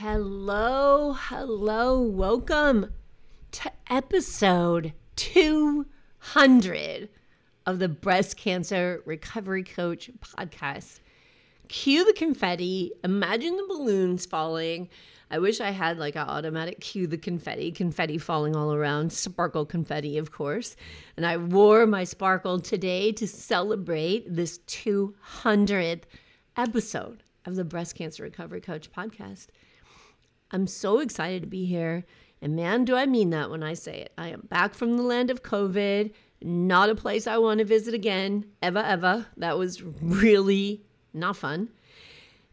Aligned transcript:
Hello, 0.00 1.16
hello, 1.18 2.00
welcome 2.00 2.92
to 3.50 3.72
episode 3.90 4.92
200 5.16 7.08
of 7.66 7.80
the 7.80 7.88
Breast 7.88 8.36
Cancer 8.36 9.02
Recovery 9.04 9.64
Coach 9.64 10.12
podcast. 10.20 11.00
Cue 11.66 12.04
the 12.04 12.12
confetti, 12.12 12.92
imagine 13.02 13.56
the 13.56 13.66
balloons 13.66 14.24
falling. 14.24 14.88
I 15.32 15.40
wish 15.40 15.60
I 15.60 15.72
had 15.72 15.98
like 15.98 16.14
an 16.14 16.28
automatic 16.28 16.78
cue 16.78 17.08
the 17.08 17.18
confetti, 17.18 17.72
confetti 17.72 18.18
falling 18.18 18.54
all 18.54 18.72
around, 18.72 19.12
sparkle 19.12 19.66
confetti, 19.66 20.16
of 20.16 20.30
course. 20.30 20.76
And 21.16 21.26
I 21.26 21.38
wore 21.38 21.88
my 21.88 22.04
sparkle 22.04 22.60
today 22.60 23.10
to 23.10 23.26
celebrate 23.26 24.32
this 24.32 24.60
200th 24.68 26.02
episode 26.56 27.24
of 27.44 27.56
the 27.56 27.64
Breast 27.64 27.96
Cancer 27.96 28.22
Recovery 28.22 28.60
Coach 28.60 28.92
podcast. 28.92 29.48
I'm 30.50 30.66
so 30.66 30.98
excited 30.98 31.42
to 31.42 31.48
be 31.48 31.64
here. 31.64 32.04
And 32.40 32.54
man, 32.54 32.84
do 32.84 32.96
I 32.96 33.06
mean 33.06 33.30
that 33.30 33.50
when 33.50 33.62
I 33.62 33.74
say 33.74 34.00
it. 34.00 34.12
I 34.16 34.28
am 34.28 34.42
back 34.48 34.74
from 34.74 34.96
the 34.96 35.02
land 35.02 35.30
of 35.30 35.42
COVID, 35.42 36.12
not 36.42 36.88
a 36.88 36.94
place 36.94 37.26
I 37.26 37.38
want 37.38 37.58
to 37.58 37.64
visit 37.64 37.94
again, 37.94 38.46
ever, 38.62 38.78
ever. 38.78 39.26
That 39.36 39.58
was 39.58 39.82
really 39.82 40.82
not 41.12 41.36
fun. 41.36 41.70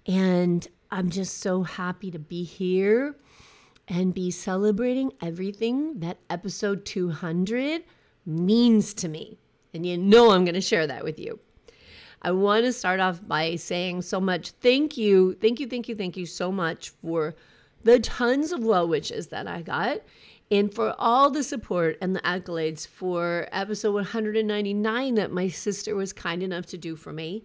And 0.07 0.67
I'm 0.91 1.09
just 1.09 1.39
so 1.39 1.63
happy 1.63 2.11
to 2.11 2.19
be 2.19 2.43
here 2.43 3.15
and 3.87 4.13
be 4.13 4.31
celebrating 4.31 5.13
everything 5.21 5.99
that 5.99 6.17
episode 6.29 6.85
200 6.85 7.83
means 8.25 8.93
to 8.95 9.07
me. 9.07 9.37
And 9.73 9.85
you 9.85 9.97
know 9.97 10.31
I'm 10.31 10.45
going 10.45 10.55
to 10.55 10.61
share 10.61 10.87
that 10.87 11.03
with 11.03 11.19
you. 11.19 11.39
I 12.21 12.31
want 12.31 12.65
to 12.65 12.73
start 12.73 12.99
off 12.99 13.21
by 13.27 13.55
saying 13.55 14.01
so 14.01 14.19
much 14.19 14.51
thank 14.51 14.97
you, 14.97 15.33
thank 15.33 15.59
you, 15.59 15.67
thank 15.67 15.87
you, 15.87 15.95
thank 15.95 16.17
you 16.17 16.25
so 16.25 16.51
much 16.51 16.89
for 16.89 17.35
the 17.85 17.99
tons 17.99 18.51
of 18.51 18.63
well 18.63 18.87
wishes 18.87 19.27
that 19.27 19.47
I 19.47 19.61
got, 19.61 20.01
and 20.49 20.73
for 20.73 20.95
all 20.97 21.29
the 21.29 21.43
support 21.43 21.97
and 22.01 22.15
the 22.15 22.19
accolades 22.21 22.87
for 22.87 23.47
episode 23.51 23.93
199 23.93 25.15
that 25.15 25.31
my 25.31 25.47
sister 25.47 25.95
was 25.95 26.11
kind 26.11 26.41
enough 26.41 26.65
to 26.67 26.77
do 26.77 26.95
for 26.95 27.13
me. 27.13 27.43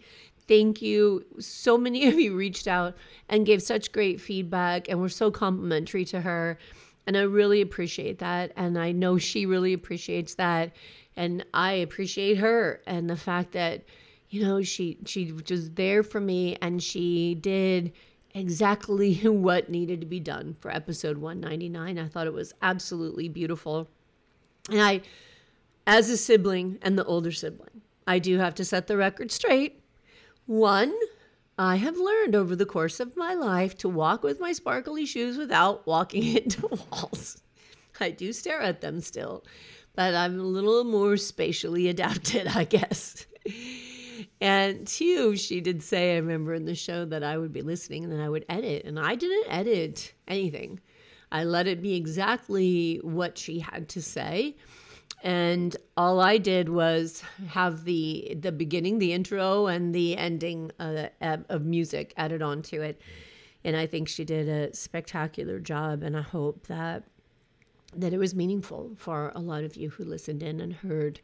Thank 0.48 0.80
you. 0.80 1.27
So 1.38 1.77
many 1.77 2.08
of 2.08 2.19
you 2.19 2.34
reached 2.34 2.66
out 2.66 2.97
and 3.28 3.44
gave 3.44 3.62
such 3.62 3.92
great 3.92 4.19
feedback 4.19 4.88
and 4.88 4.98
were 4.98 5.10
so 5.10 5.30
complimentary 5.30 6.06
to 6.06 6.22
her. 6.22 6.58
And 7.06 7.19
I 7.19 7.22
really 7.22 7.60
appreciate 7.60 8.19
that. 8.19 8.52
And 8.56 8.78
I 8.78 8.92
know 8.92 9.19
she 9.19 9.44
really 9.44 9.75
appreciates 9.75 10.34
that. 10.36 10.72
And 11.16 11.44
I 11.52 11.72
appreciate 11.72 12.38
her 12.38 12.80
and 12.86 13.10
the 13.10 13.16
fact 13.16 13.52
that, 13.52 13.84
you 14.30 14.42
know, 14.42 14.62
she 14.62 14.97
she 15.04 15.32
was 15.32 15.70
there 15.72 16.02
for 16.02 16.20
me 16.20 16.56
and 16.62 16.82
she 16.82 17.34
did 17.34 17.92
exactly 18.34 19.14
what 19.22 19.68
needed 19.68 20.00
to 20.00 20.06
be 20.06 20.20
done 20.20 20.56
for 20.60 20.70
episode 20.70 21.18
199. 21.18 21.98
I 21.98 22.08
thought 22.08 22.26
it 22.26 22.32
was 22.32 22.54
absolutely 22.62 23.28
beautiful. 23.28 23.88
And 24.70 24.80
I, 24.80 25.00
as 25.86 26.10
a 26.10 26.16
sibling 26.16 26.78
and 26.82 26.98
the 26.98 27.04
older 27.04 27.32
sibling, 27.32 27.82
I 28.06 28.19
do 28.19 28.38
have 28.38 28.54
to 28.56 28.64
set 28.64 28.86
the 28.86 28.96
record 28.96 29.30
straight. 29.30 29.82
One, 30.46 30.94
I 31.58 31.76
have 31.76 31.98
learned 31.98 32.34
over 32.34 32.56
the 32.56 32.66
course 32.66 33.00
of 33.00 33.16
my 33.16 33.34
life 33.34 33.76
to 33.78 33.88
walk 33.88 34.22
with 34.22 34.40
my 34.40 34.52
sparkly 34.52 35.04
shoes 35.04 35.36
without 35.36 35.86
walking 35.86 36.36
into 36.36 36.66
walls. 36.66 37.42
I 38.00 38.10
do 38.10 38.32
stare 38.32 38.60
at 38.60 38.80
them 38.80 39.00
still, 39.00 39.44
but 39.94 40.14
I'm 40.14 40.40
a 40.40 40.44
little 40.44 40.84
more 40.84 41.16
spatially 41.16 41.88
adapted, 41.94 42.46
I 42.46 42.64
guess. 42.64 43.26
And 44.40 44.86
two, 44.86 45.36
she 45.36 45.60
did 45.60 45.82
say, 45.82 46.14
I 46.14 46.16
remember 46.16 46.54
in 46.54 46.64
the 46.64 46.74
show 46.74 47.04
that 47.04 47.22
I 47.22 47.36
would 47.36 47.52
be 47.52 47.60
listening 47.60 48.04
and 48.04 48.12
then 48.12 48.20
I 48.20 48.28
would 48.28 48.46
edit. 48.48 48.86
And 48.86 48.98
I 48.98 49.14
didn't 49.14 49.52
edit 49.52 50.14
anything. 50.26 50.80
I 51.30 51.44
let 51.44 51.66
it 51.66 51.82
be 51.82 51.94
exactly 51.94 53.00
what 53.02 53.36
she 53.36 53.60
had 53.60 53.88
to 53.90 54.02
say. 54.02 54.56
And 55.22 55.76
all 55.96 56.20
I 56.20 56.38
did 56.38 56.70
was 56.70 57.22
have 57.48 57.84
the 57.84 58.36
the 58.40 58.52
beginning, 58.52 58.98
the 58.98 59.12
intro, 59.12 59.66
and 59.66 59.94
the 59.94 60.16
ending 60.16 60.70
uh, 60.80 61.08
of 61.20 61.66
music 61.66 62.14
added 62.16 62.40
onto 62.40 62.80
it. 62.80 63.00
And 63.62 63.76
I 63.76 63.86
think 63.86 64.08
she 64.08 64.24
did 64.24 64.48
a 64.48 64.74
spectacular 64.74 65.60
job. 65.60 66.02
And 66.02 66.16
I 66.16 66.22
hope 66.22 66.66
that 66.68 67.04
that 67.94 68.14
it 68.14 68.18
was 68.18 68.34
meaningful 68.34 68.92
for 68.96 69.30
a 69.34 69.40
lot 69.40 69.64
of 69.64 69.76
you 69.76 69.90
who 69.90 70.04
listened 70.04 70.42
in 70.42 70.60
and 70.60 70.72
heard 70.72 71.20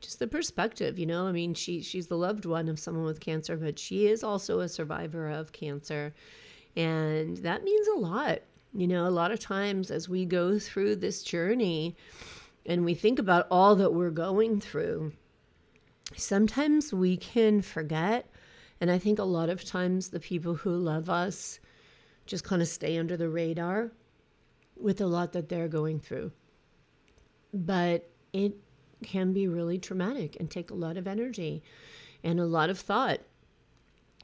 just 0.00 0.18
the 0.18 0.26
perspective, 0.26 0.98
you 0.98 1.06
know. 1.06 1.26
I 1.26 1.32
mean, 1.32 1.54
she 1.54 1.82
she's 1.82 2.06
the 2.06 2.16
loved 2.16 2.46
one 2.46 2.68
of 2.68 2.78
someone 2.78 3.04
with 3.04 3.20
cancer, 3.20 3.56
but 3.56 3.78
she 3.78 4.06
is 4.06 4.24
also 4.24 4.60
a 4.60 4.68
survivor 4.68 5.28
of 5.28 5.52
cancer. 5.52 6.14
And 6.76 7.36
that 7.38 7.64
means 7.64 7.86
a 7.88 7.98
lot. 7.98 8.40
You 8.72 8.86
know, 8.86 9.06
a 9.06 9.10
lot 9.10 9.32
of 9.32 9.40
times 9.40 9.90
as 9.90 10.08
we 10.08 10.24
go 10.24 10.58
through 10.58 10.96
this 10.96 11.22
journey 11.22 11.96
and 12.64 12.84
we 12.84 12.94
think 12.94 13.18
about 13.18 13.46
all 13.50 13.74
that 13.76 13.92
we're 13.92 14.10
going 14.10 14.60
through, 14.60 15.12
sometimes 16.16 16.92
we 16.92 17.16
can 17.16 17.62
forget. 17.62 18.30
And 18.80 18.90
I 18.90 18.98
think 18.98 19.18
a 19.18 19.24
lot 19.24 19.50
of 19.50 19.64
times 19.64 20.08
the 20.08 20.20
people 20.20 20.54
who 20.54 20.70
love 20.70 21.10
us 21.10 21.58
just 22.26 22.44
kind 22.44 22.62
of 22.62 22.68
stay 22.68 22.96
under 22.96 23.16
the 23.16 23.28
radar 23.28 23.92
with 24.76 25.00
a 25.00 25.06
lot 25.06 25.32
that 25.32 25.48
they're 25.48 25.68
going 25.68 25.98
through. 25.98 26.32
But 27.52 28.08
it 28.32 28.54
can 29.02 29.32
be 29.32 29.48
really 29.48 29.78
traumatic 29.78 30.36
and 30.38 30.50
take 30.50 30.70
a 30.70 30.74
lot 30.74 30.96
of 30.96 31.06
energy 31.06 31.62
and 32.22 32.38
a 32.40 32.46
lot 32.46 32.70
of 32.70 32.78
thought. 32.78 33.20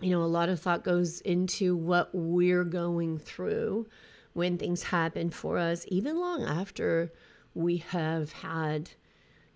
You 0.00 0.10
know, 0.10 0.22
a 0.22 0.24
lot 0.24 0.48
of 0.48 0.60
thought 0.60 0.84
goes 0.84 1.20
into 1.22 1.74
what 1.74 2.10
we're 2.12 2.64
going 2.64 3.18
through 3.18 3.86
when 4.34 4.58
things 4.58 4.82
happen 4.82 5.30
for 5.30 5.56
us, 5.56 5.86
even 5.88 6.20
long 6.20 6.44
after 6.44 7.10
we 7.54 7.78
have 7.78 8.32
had 8.32 8.90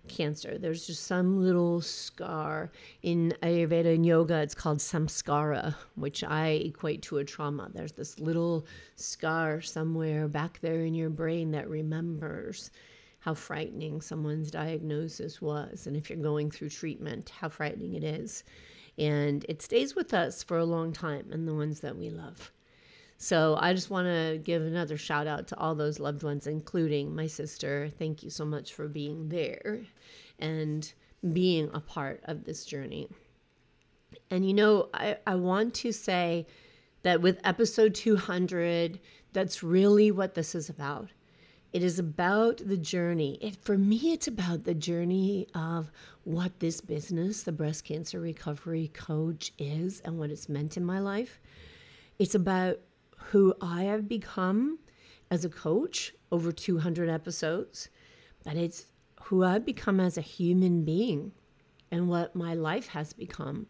cancer. 0.07 0.57
There's 0.57 0.87
just 0.87 1.05
some 1.05 1.43
little 1.43 1.81
scar. 1.81 2.71
In 3.03 3.33
Ayurveda 3.43 3.93
and 3.93 4.05
yoga, 4.05 4.41
it's 4.41 4.55
called 4.55 4.79
samskara, 4.79 5.75
which 5.95 6.23
I 6.23 6.47
equate 6.65 7.03
to 7.03 7.17
a 7.17 7.23
trauma. 7.23 7.69
There's 7.73 7.91
this 7.93 8.19
little 8.19 8.65
scar 8.95 9.61
somewhere 9.61 10.27
back 10.27 10.59
there 10.61 10.81
in 10.81 10.93
your 10.93 11.09
brain 11.09 11.51
that 11.51 11.69
remembers 11.69 12.71
how 13.21 13.35
frightening 13.35 14.01
someone's 14.01 14.51
diagnosis 14.51 15.41
was. 15.41 15.87
And 15.87 15.95
if 15.95 16.09
you're 16.09 16.19
going 16.19 16.51
through 16.51 16.69
treatment, 16.69 17.29
how 17.39 17.49
frightening 17.49 17.93
it 17.93 18.03
is. 18.03 18.43
And 18.97 19.45
it 19.47 19.61
stays 19.61 19.95
with 19.95 20.13
us 20.13 20.43
for 20.43 20.57
a 20.57 20.65
long 20.65 20.91
time 20.91 21.27
and 21.31 21.47
the 21.47 21.53
ones 21.53 21.79
that 21.81 21.95
we 21.95 22.09
love. 22.09 22.51
So 23.17 23.55
I 23.61 23.73
just 23.73 23.91
want 23.91 24.07
to 24.07 24.39
give 24.43 24.63
another 24.63 24.97
shout 24.97 25.27
out 25.27 25.47
to 25.49 25.59
all 25.59 25.75
those 25.75 25.99
loved 25.99 26.23
ones, 26.23 26.47
including 26.47 27.15
my 27.15 27.27
sister. 27.27 27.91
Thank 27.99 28.23
you 28.23 28.31
so 28.31 28.43
much 28.43 28.73
for 28.73 28.87
being 28.87 29.29
there 29.29 29.81
and 30.39 30.91
being 31.31 31.69
a 31.75 31.79
part 31.79 32.21
of 32.25 32.45
this 32.45 32.65
journey. 32.65 33.07
And 34.31 34.47
you 34.47 34.55
know, 34.55 34.89
I, 34.95 35.17
I 35.27 35.35
want 35.35 35.75
to 35.75 35.91
say 35.91 36.47
that 37.03 37.21
with 37.21 37.39
episode 37.43 37.93
200, 37.93 38.99
that's 39.33 39.61
really 39.61 40.09
what 40.09 40.33
this 40.33 40.55
is 40.55 40.69
about. 40.69 41.09
It 41.73 41.83
is 41.83 41.99
about 41.99 42.61
the 42.65 42.77
journey. 42.77 43.37
It, 43.41 43.55
for 43.55 43.77
me, 43.77 44.11
it's 44.11 44.27
about 44.27 44.65
the 44.65 44.73
journey 44.73 45.47
of 45.55 45.89
what 46.25 46.59
this 46.59 46.81
business, 46.81 47.43
the 47.43 47.53
breast 47.53 47.85
cancer 47.85 48.19
recovery 48.19 48.89
coach, 48.93 49.53
is 49.57 50.01
and 50.01 50.19
what 50.19 50.31
it's 50.31 50.49
meant 50.49 50.75
in 50.75 50.83
my 50.83 50.99
life. 50.99 51.39
It's 52.19 52.35
about 52.35 52.79
who 53.31 53.55
I 53.61 53.83
have 53.83 54.09
become 54.09 54.79
as 55.29 55.45
a 55.45 55.49
coach 55.49 56.13
over 56.29 56.51
200 56.51 57.09
episodes, 57.09 57.87
but 58.43 58.57
it's 58.57 58.87
who 59.23 59.45
I've 59.45 59.65
become 59.65 60.01
as 60.01 60.17
a 60.17 60.21
human 60.21 60.83
being 60.83 61.31
and 61.89 62.09
what 62.09 62.35
my 62.35 62.53
life 62.53 62.87
has 62.89 63.13
become 63.13 63.67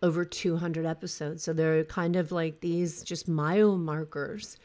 over 0.00 0.24
200 0.24 0.86
episodes. 0.86 1.42
So 1.42 1.52
they're 1.52 1.82
kind 1.84 2.14
of 2.14 2.30
like 2.30 2.60
these 2.60 3.02
just 3.02 3.26
mile 3.26 3.76
markers 3.76 4.58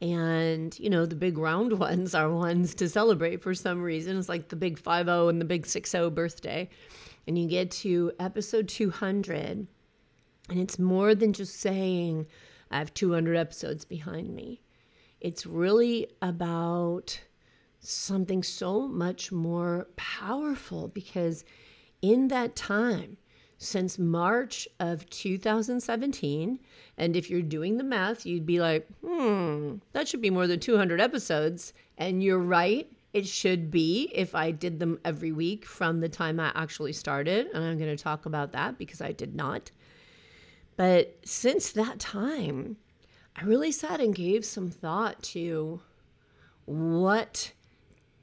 and, 0.00 0.78
you 0.78 0.90
know, 0.90 1.06
the 1.06 1.14
big 1.14 1.38
round 1.38 1.78
ones 1.78 2.14
are 2.14 2.30
ones 2.30 2.74
to 2.76 2.88
celebrate 2.88 3.42
for 3.42 3.54
some 3.54 3.82
reason. 3.82 4.18
It's 4.18 4.28
like 4.28 4.48
the 4.48 4.56
big 4.56 4.78
5 4.78 5.08
and 5.08 5.40
the 5.40 5.44
big 5.44 5.66
6 5.66 5.94
birthday. 6.12 6.68
And 7.26 7.38
you 7.38 7.48
get 7.48 7.70
to 7.70 8.12
episode 8.18 8.68
200, 8.68 9.66
And 10.50 10.60
it's 10.60 10.78
more 10.78 11.14
than 11.14 11.32
just 11.32 11.56
saying, 11.56 12.26
I 12.70 12.78
have 12.78 12.92
200 12.92 13.36
episodes 13.36 13.84
behind 13.84 14.34
me. 14.34 14.60
It's 15.20 15.46
really 15.46 16.08
about 16.20 17.20
something 17.80 18.42
so 18.42 18.88
much 18.88 19.32
more 19.32 19.86
powerful 19.96 20.88
because 20.88 21.44
in 22.02 22.28
that 22.28 22.56
time, 22.56 23.16
since 23.64 23.98
March 23.98 24.68
of 24.78 25.08
2017, 25.10 26.58
and 26.98 27.16
if 27.16 27.30
you're 27.30 27.42
doing 27.42 27.76
the 27.76 27.84
math, 27.84 28.26
you'd 28.26 28.46
be 28.46 28.60
like, 28.60 28.86
hmm, 29.04 29.76
that 29.92 30.06
should 30.06 30.20
be 30.20 30.30
more 30.30 30.46
than 30.46 30.60
200 30.60 31.00
episodes. 31.00 31.72
And 31.96 32.22
you're 32.22 32.38
right, 32.38 32.90
it 33.12 33.26
should 33.26 33.70
be 33.70 34.10
if 34.12 34.34
I 34.34 34.50
did 34.50 34.80
them 34.80 34.98
every 35.04 35.32
week 35.32 35.64
from 35.64 36.00
the 36.00 36.08
time 36.08 36.38
I 36.38 36.52
actually 36.54 36.92
started. 36.92 37.46
And 37.54 37.64
I'm 37.64 37.78
going 37.78 37.96
to 37.96 38.02
talk 38.02 38.26
about 38.26 38.52
that 38.52 38.76
because 38.78 39.00
I 39.00 39.12
did 39.12 39.34
not. 39.34 39.70
But 40.76 41.18
since 41.24 41.72
that 41.72 41.98
time, 41.98 42.76
I 43.36 43.44
really 43.44 43.72
sat 43.72 44.00
and 44.00 44.14
gave 44.14 44.44
some 44.44 44.70
thought 44.70 45.22
to 45.24 45.80
what 46.64 47.52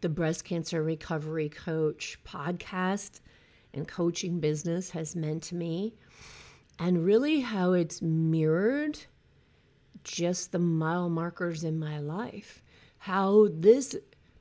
the 0.01 0.09
Breast 0.09 0.43
Cancer 0.43 0.83
Recovery 0.83 1.49
Coach 1.49 2.19
podcast 2.25 3.21
and 3.73 3.87
coaching 3.87 4.39
business 4.39 4.91
has 4.91 5.15
meant 5.15 5.43
to 5.43 5.55
me, 5.55 5.93
and 6.79 7.05
really 7.05 7.41
how 7.41 7.73
it's 7.73 8.01
mirrored 8.01 8.99
just 10.03 10.51
the 10.51 10.59
mile 10.59 11.09
markers 11.09 11.63
in 11.63 11.79
my 11.79 11.99
life. 11.99 12.61
How 12.99 13.47
this 13.51 13.95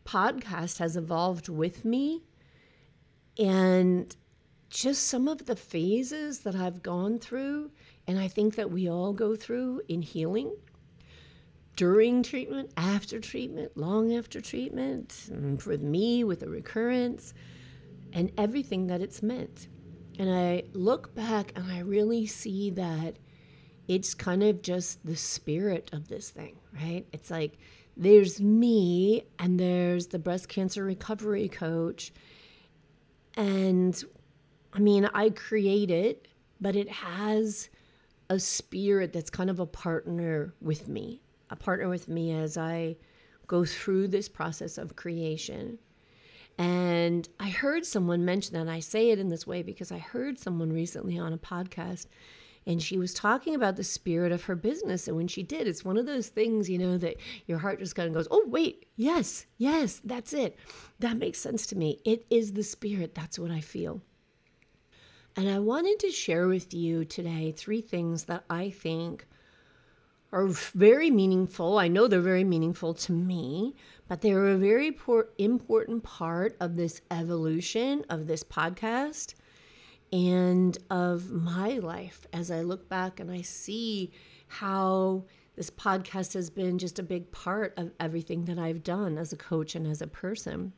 podcast 0.04 0.78
has 0.78 0.96
evolved 0.96 1.48
with 1.48 1.84
me, 1.84 2.22
and 3.38 4.14
just 4.68 5.06
some 5.06 5.28
of 5.28 5.46
the 5.46 5.56
phases 5.56 6.40
that 6.40 6.54
I've 6.54 6.82
gone 6.82 7.18
through, 7.18 7.70
and 8.06 8.18
I 8.18 8.28
think 8.28 8.54
that 8.56 8.70
we 8.70 8.88
all 8.88 9.12
go 9.12 9.36
through 9.36 9.82
in 9.88 10.02
healing 10.02 10.54
during 11.76 12.22
treatment, 12.22 12.70
after 12.76 13.20
treatment, 13.20 13.76
long 13.76 14.12
after 14.14 14.40
treatment, 14.40 15.08
mm, 15.30 15.60
for 15.60 15.78
me 15.78 16.24
with 16.24 16.42
a 16.42 16.48
recurrence 16.48 17.32
and 18.12 18.32
everything 18.36 18.86
that 18.88 19.00
it's 19.00 19.22
meant. 19.22 19.68
And 20.18 20.30
I 20.30 20.64
look 20.72 21.14
back 21.14 21.52
and 21.56 21.70
I 21.70 21.80
really 21.80 22.26
see 22.26 22.70
that 22.70 23.16
it's 23.88 24.14
kind 24.14 24.42
of 24.42 24.62
just 24.62 25.04
the 25.04 25.16
spirit 25.16 25.90
of 25.92 26.08
this 26.08 26.30
thing, 26.30 26.56
right? 26.74 27.06
It's 27.12 27.30
like 27.30 27.58
there's 27.96 28.40
me 28.40 29.24
and 29.38 29.58
there's 29.58 30.08
the 30.08 30.18
breast 30.18 30.48
cancer 30.48 30.84
recovery 30.84 31.48
coach. 31.48 32.12
And 33.36 34.02
I 34.72 34.78
mean, 34.78 35.08
I 35.12 35.30
create 35.30 35.90
it, 35.90 36.28
but 36.60 36.76
it 36.76 36.88
has 36.90 37.68
a 38.28 38.38
spirit 38.38 39.12
that's 39.12 39.30
kind 39.30 39.50
of 39.50 39.58
a 39.58 39.66
partner 39.66 40.54
with 40.60 40.86
me, 40.86 41.20
a 41.50 41.56
partner 41.56 41.88
with 41.88 42.08
me 42.08 42.32
as 42.32 42.56
I 42.56 42.96
go 43.48 43.64
through 43.64 44.08
this 44.08 44.28
process 44.28 44.78
of 44.78 44.94
creation. 44.94 45.78
And 46.60 47.26
I 47.40 47.48
heard 47.48 47.86
someone 47.86 48.26
mention 48.26 48.52
that. 48.52 48.70
I 48.70 48.80
say 48.80 49.08
it 49.08 49.18
in 49.18 49.30
this 49.30 49.46
way 49.46 49.62
because 49.62 49.90
I 49.90 49.96
heard 49.96 50.38
someone 50.38 50.70
recently 50.70 51.18
on 51.18 51.32
a 51.32 51.38
podcast 51.38 52.06
and 52.66 52.82
she 52.82 52.98
was 52.98 53.14
talking 53.14 53.54
about 53.54 53.76
the 53.76 53.82
spirit 53.82 54.30
of 54.30 54.44
her 54.44 54.54
business. 54.54 55.08
And 55.08 55.16
when 55.16 55.26
she 55.26 55.42
did, 55.42 55.66
it's 55.66 55.86
one 55.86 55.96
of 55.96 56.04
those 56.04 56.28
things, 56.28 56.68
you 56.68 56.76
know, 56.76 56.98
that 56.98 57.16
your 57.46 57.56
heart 57.56 57.78
just 57.78 57.94
kind 57.94 58.08
of 58.08 58.14
goes, 58.14 58.28
oh, 58.30 58.44
wait, 58.46 58.84
yes, 58.96 59.46
yes, 59.56 60.02
that's 60.04 60.34
it. 60.34 60.58
That 60.98 61.16
makes 61.16 61.38
sense 61.38 61.66
to 61.68 61.78
me. 61.78 61.98
It 62.04 62.26
is 62.28 62.52
the 62.52 62.62
spirit. 62.62 63.14
That's 63.14 63.38
what 63.38 63.50
I 63.50 63.60
feel. 63.60 64.02
And 65.36 65.48
I 65.48 65.60
wanted 65.60 65.98
to 66.00 66.10
share 66.10 66.46
with 66.46 66.74
you 66.74 67.06
today 67.06 67.52
three 67.56 67.80
things 67.80 68.24
that 68.24 68.44
I 68.50 68.68
think 68.68 69.26
are 70.30 70.46
very 70.46 71.10
meaningful. 71.10 71.78
I 71.78 71.88
know 71.88 72.06
they're 72.06 72.20
very 72.20 72.44
meaningful 72.44 72.92
to 72.94 73.12
me, 73.12 73.74
but 74.10 74.22
they're 74.22 74.48
a 74.48 74.56
very 74.56 74.92
important 75.38 76.02
part 76.02 76.56
of 76.58 76.74
this 76.74 77.00
evolution 77.12 78.04
of 78.10 78.26
this 78.26 78.42
podcast 78.42 79.34
and 80.12 80.76
of 80.90 81.30
my 81.30 81.74
life 81.74 82.26
as 82.32 82.50
I 82.50 82.62
look 82.62 82.88
back 82.88 83.20
and 83.20 83.30
I 83.30 83.42
see 83.42 84.10
how 84.48 85.26
this 85.54 85.70
podcast 85.70 86.34
has 86.34 86.50
been 86.50 86.76
just 86.76 86.98
a 86.98 87.04
big 87.04 87.30
part 87.30 87.72
of 87.76 87.92
everything 88.00 88.46
that 88.46 88.58
I've 88.58 88.82
done 88.82 89.16
as 89.16 89.32
a 89.32 89.36
coach 89.36 89.76
and 89.76 89.86
as 89.86 90.02
a 90.02 90.08
person. 90.08 90.72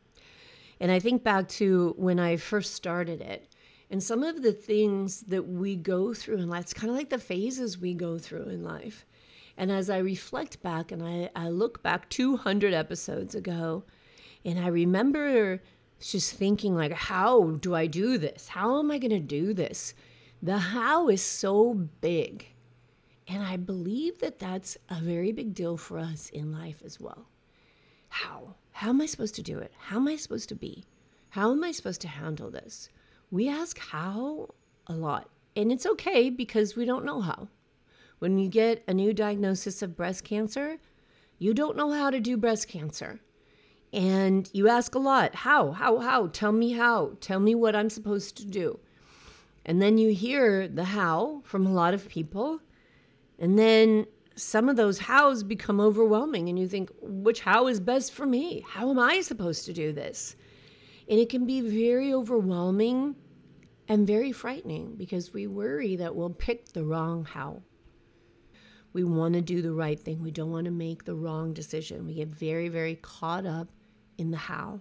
And 0.79 0.93
I 0.93 0.99
think 0.99 1.25
back 1.25 1.49
to 1.49 1.94
when 1.96 2.20
I 2.20 2.37
first 2.37 2.75
started 2.75 3.23
it 3.23 3.49
and 3.90 4.02
some 4.02 4.23
of 4.23 4.43
the 4.43 4.52
things 4.52 5.23
that 5.23 5.49
we 5.49 5.75
go 5.75 6.12
through 6.12 6.37
in 6.37 6.50
life, 6.50 6.64
it's 6.64 6.75
kind 6.75 6.90
of 6.90 6.99
like 6.99 7.08
the 7.08 7.17
phases 7.17 7.79
we 7.79 7.94
go 7.94 8.19
through 8.19 8.50
in 8.50 8.62
life. 8.62 9.06
And 9.57 9.71
as 9.71 9.91
I 9.91 9.99
reflect 9.99 10.63
back 10.63 10.91
and 10.91 11.03
I, 11.03 11.31
I 11.37 11.49
look 11.49 11.83
back 11.83 12.09
200 12.09 12.73
episodes 12.73 13.35
ago, 13.35 13.85
and 14.45 14.59
I 14.59 14.69
remember 14.69 15.63
just 16.01 16.35
thinking, 16.35 16.75
like, 16.75 16.93
how 16.93 17.53
do 17.61 17.75
I 17.75 17.87
do 17.87 18.19
this? 18.19 18.49
How 18.49 18.79
am 18.79 18.91
I 18.91 18.99
going 18.99 19.11
to 19.11 19.21
do 19.21 19.55
this? 19.55 19.95
The 20.43 20.59
how 20.59 21.09
is 21.09 21.23
so 21.23 21.75
big. 21.75 22.49
And 23.29 23.43
I 23.43 23.57
believe 23.57 24.19
that 24.19 24.41
that's 24.41 24.77
a 24.91 25.01
very 25.01 25.31
big 25.33 25.55
deal 25.55 25.77
for 25.77 25.99
us 25.99 26.29
in 26.31 26.53
life 26.53 26.83
as 26.85 26.99
well. 26.99 27.29
How? 28.09 28.57
How 28.73 28.89
am 28.89 29.01
I 29.01 29.07
supposed 29.07 29.37
to 29.37 29.43
do 29.43 29.59
it? 29.59 29.73
How 29.79 29.97
am 29.97 30.09
I 30.09 30.17
supposed 30.17 30.49
to 30.49 30.55
be? 30.57 30.85
How 31.31 31.53
am 31.53 31.63
I 31.63 31.71
supposed 31.71 32.01
to 32.03 32.09
handle 32.09 32.51
this? 32.51 32.89
We 33.31 33.49
ask 33.49 33.79
how 33.79 34.55
a 34.87 34.95
lot. 34.95 35.31
And 35.55 35.71
it's 35.71 35.87
okay 35.87 36.29
because 36.29 36.75
we 36.75 36.85
don't 36.85 37.05
know 37.05 37.21
how. 37.21 37.49
When 38.23 38.39
you 38.39 38.49
get 38.49 38.85
a 38.87 38.95
new 38.95 39.13
diagnosis 39.13 39.83
of 39.83 39.97
breast 39.97 40.23
cancer, 40.23 40.79
you 41.41 41.53
don't 41.53 41.77
know 41.77 41.91
how 41.91 42.09
to 42.09 42.21
do 42.21 42.37
breast 42.37 42.69
cancer. 42.69 43.19
And 43.93 44.49
you 44.53 44.69
ask 44.69 44.95
a 44.95 45.01
lot, 45.01 45.35
how, 45.35 45.73
how, 45.73 45.99
how? 45.99 46.29
Tell 46.29 46.53
me 46.53 46.71
how. 46.71 47.17
Tell 47.19 47.41
me 47.41 47.57
what 47.57 47.75
I'm 47.75 47.91
supposed 47.91 48.37
to 48.37 48.47
do. 48.47 48.79
And 49.67 49.83
then 49.83 49.99
you 49.99 50.15
hear 50.15 50.69
the 50.69 50.85
how 50.85 51.41
from 51.43 51.67
a 51.67 51.73
lot 51.73 51.95
of 51.95 52.09
people. 52.09 52.61
And 53.41 53.59
then 53.59 54.07
some 54.37 54.69
of 54.69 54.77
those 54.77 55.01
hows 55.01 55.43
become 55.43 55.81
overwhelming, 55.81 56.49
and 56.49 56.57
you 56.57 56.69
think, 56.69 56.93
which 57.01 57.41
how 57.41 57.67
is 57.67 57.81
best 57.81 58.13
for 58.13 58.25
me? 58.25 58.65
How 58.69 58.89
am 58.89 59.01
I 59.01 59.21
supposed 59.23 59.65
to 59.67 59.73
do 59.73 59.93
this? 59.93 60.37
And 61.09 61.19
it 61.19 61.29
can 61.29 61.45
be 61.45 61.61
very 61.61 62.15
overwhelming 62.15 63.17
and 63.89 64.07
very 64.07 64.31
frightening 64.31 64.95
because 64.95 65.33
we 65.33 65.49
worry 65.49 65.97
that 65.97 66.15
we'll 66.15 66.31
pick 66.31 66.69
the 66.69 66.85
wrong 66.85 67.25
how. 67.25 67.63
We 68.93 69.05
want 69.05 69.35
to 69.35 69.41
do 69.41 69.62
the 69.62 69.73
right 69.73 69.99
thing. 69.99 70.22
We 70.22 70.31
don't 70.31 70.51
want 70.51 70.67
to 70.67 70.70
make 70.70 71.05
the 71.05 71.15
wrong 71.15 71.53
decision. 71.53 72.06
We 72.06 72.15
get 72.15 72.29
very, 72.29 72.69
very 72.69 72.96
caught 72.96 73.46
up 73.46 73.69
in 74.19 74.31
the 74.31 74.37
how. 74.37 74.81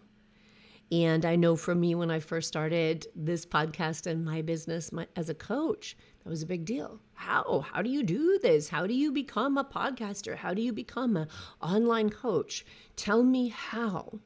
And 0.92 1.26
I 1.26 1.38
know 1.38 1.56
for 1.56 1.74
me, 1.74 1.96
when 1.96 2.12
I 2.12 2.20
first 2.20 2.50
started 2.50 3.08
this 3.16 3.46
podcast 3.46 4.08
and 4.08 4.26
my 4.26 4.42
business 4.42 4.92
my, 4.92 5.08
as 5.16 5.30
a 5.30 5.34
coach, 5.34 5.96
that 6.22 6.30
was 6.30 6.44
a 6.44 6.48
big 6.48 6.66
deal. 6.66 7.00
How? 7.14 7.64
How 7.72 7.82
do 7.82 7.90
you 7.90 8.04
do 8.04 8.38
this? 8.42 8.68
How 8.68 8.86
do 8.86 8.94
you 8.94 9.12
become 9.12 9.58
a 9.58 9.64
podcaster? 9.64 10.36
How 10.36 10.54
do 10.54 10.62
you 10.62 10.74
become 10.74 11.16
an 11.16 11.30
online 11.62 12.10
coach? 12.10 12.66
Tell 12.98 13.24
me 13.24 13.48
how. 13.48 14.20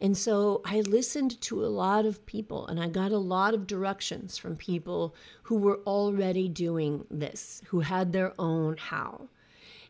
And 0.00 0.16
so 0.16 0.62
I 0.64 0.80
listened 0.80 1.40
to 1.42 1.64
a 1.64 1.66
lot 1.66 2.06
of 2.06 2.26
people 2.26 2.66
and 2.66 2.80
I 2.80 2.88
got 2.88 3.12
a 3.12 3.18
lot 3.18 3.54
of 3.54 3.66
directions 3.66 4.36
from 4.36 4.56
people 4.56 5.14
who 5.44 5.56
were 5.56 5.80
already 5.86 6.48
doing 6.48 7.06
this, 7.10 7.62
who 7.66 7.80
had 7.80 8.12
their 8.12 8.32
own 8.38 8.76
how. 8.76 9.28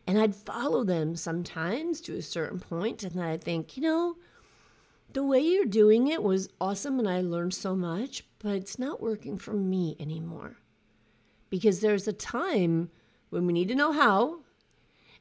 And 0.05 0.19
I'd 0.19 0.35
follow 0.35 0.83
them 0.83 1.15
sometimes 1.15 2.01
to 2.01 2.15
a 2.15 2.21
certain 2.21 2.59
point, 2.59 3.03
and 3.03 3.13
then 3.13 3.23
I'd 3.23 3.43
think, 3.43 3.77
you 3.77 3.83
know, 3.83 4.17
the 5.13 5.23
way 5.23 5.39
you're 5.39 5.65
doing 5.65 6.07
it 6.07 6.21
was 6.21 6.49
awesome 6.59 6.99
and 6.99 7.07
I 7.07 7.21
learned 7.21 7.53
so 7.53 7.75
much, 7.75 8.25
but 8.39 8.53
it's 8.53 8.77
not 8.77 9.01
working 9.01 9.37
for 9.37 9.53
me 9.53 9.95
anymore. 9.99 10.57
Because 11.49 11.79
there's 11.79 12.07
a 12.07 12.13
time 12.13 12.89
when 13.29 13.47
we 13.47 13.53
need 13.53 13.69
to 13.69 13.75
know 13.75 13.93
how, 13.93 14.39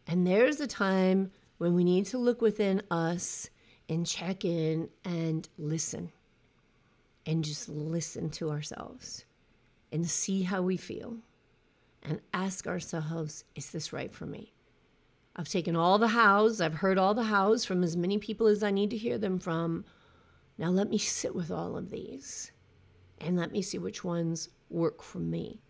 and 0.07 0.27
there's 0.27 0.61
a 0.61 0.67
time 0.67 1.31
when 1.59 1.75
we 1.75 1.85
need 1.85 2.07
to 2.07 2.19
look 2.19 2.43
within 2.43 2.83
us 2.91 3.51
and 3.89 4.07
check 4.07 4.45
in 4.45 4.89
and 5.05 5.49
listen. 5.59 6.13
And 7.25 7.45
just 7.45 7.69
listen 7.69 8.31
to 8.31 8.51
ourselves 8.51 9.27
and 9.93 10.11
see 10.11 10.43
how 10.43 10.61
we 10.63 10.77
feel 10.77 11.19
and 12.03 12.21
ask 12.35 12.67
ourselves, 12.67 13.45
is 13.55 13.71
this 13.71 13.93
right 13.93 14.13
for 14.13 14.27
me? 14.27 14.53
I've 15.37 15.49
taken 15.49 15.77
all 15.77 15.99
the 15.99 16.09
hows, 16.09 16.61
I've 16.61 16.75
heard 16.75 16.99
all 16.99 17.15
the 17.15 17.23
hows 17.23 17.65
from 17.65 17.85
as 17.85 17.97
many 17.97 18.19
people 18.19 18.49
as 18.49 18.65
I 18.65 18.73
need 18.73 18.91
to 18.91 18.97
hear 18.97 19.19
them 19.19 19.39
from. 19.39 19.85
Now 20.59 20.71
let 20.71 20.91
me 20.91 20.99
sit 20.99 21.35
with 21.35 21.51
all 21.51 21.77
of 21.77 21.91
these 21.91 22.51
and 23.21 23.37
let 23.37 23.53
me 23.53 23.63
see 23.63 23.79
which 23.79 24.03
ones 24.03 24.49
work 24.69 25.01
for 25.01 25.21
me. 25.21 25.63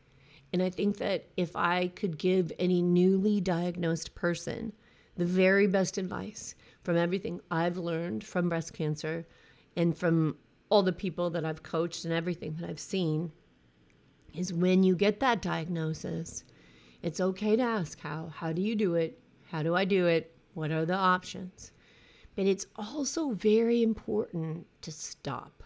And 0.54 0.62
I 0.62 0.70
think 0.70 0.96
that 0.98 1.26
if 1.36 1.54
I 1.54 1.88
could 1.88 2.16
give 2.16 2.50
any 2.58 2.80
newly 2.80 3.40
diagnosed 3.40 4.14
person 4.14 4.72
the 5.22 5.28
very 5.28 5.68
best 5.68 5.98
advice 5.98 6.56
from 6.82 6.96
everything 6.96 7.40
I've 7.48 7.76
learned 7.76 8.24
from 8.24 8.48
breast 8.48 8.72
cancer 8.72 9.24
and 9.76 9.96
from 9.96 10.36
all 10.68 10.82
the 10.82 10.92
people 10.92 11.30
that 11.30 11.44
I've 11.44 11.62
coached 11.62 12.04
and 12.04 12.12
everything 12.12 12.56
that 12.56 12.68
I've 12.68 12.80
seen, 12.80 13.30
is 14.34 14.52
when 14.52 14.82
you 14.82 14.96
get 14.96 15.20
that 15.20 15.40
diagnosis, 15.40 16.42
It's 17.02 17.20
okay 17.20 17.56
to 17.56 17.62
ask 17.62 17.98
how. 18.00 18.32
How 18.34 18.52
do 18.52 18.62
you 18.62 18.76
do 18.76 18.94
it? 18.94 19.18
How 19.50 19.62
do 19.62 19.74
I 19.74 19.84
do 19.84 20.06
it? 20.06 20.34
What 20.54 20.70
are 20.70 20.86
the 20.86 20.94
options? 20.94 21.72
But 22.36 22.46
it's 22.46 22.66
also 22.76 23.30
very 23.30 23.82
important 23.82 24.66
to 24.82 24.92
stop. 24.92 25.64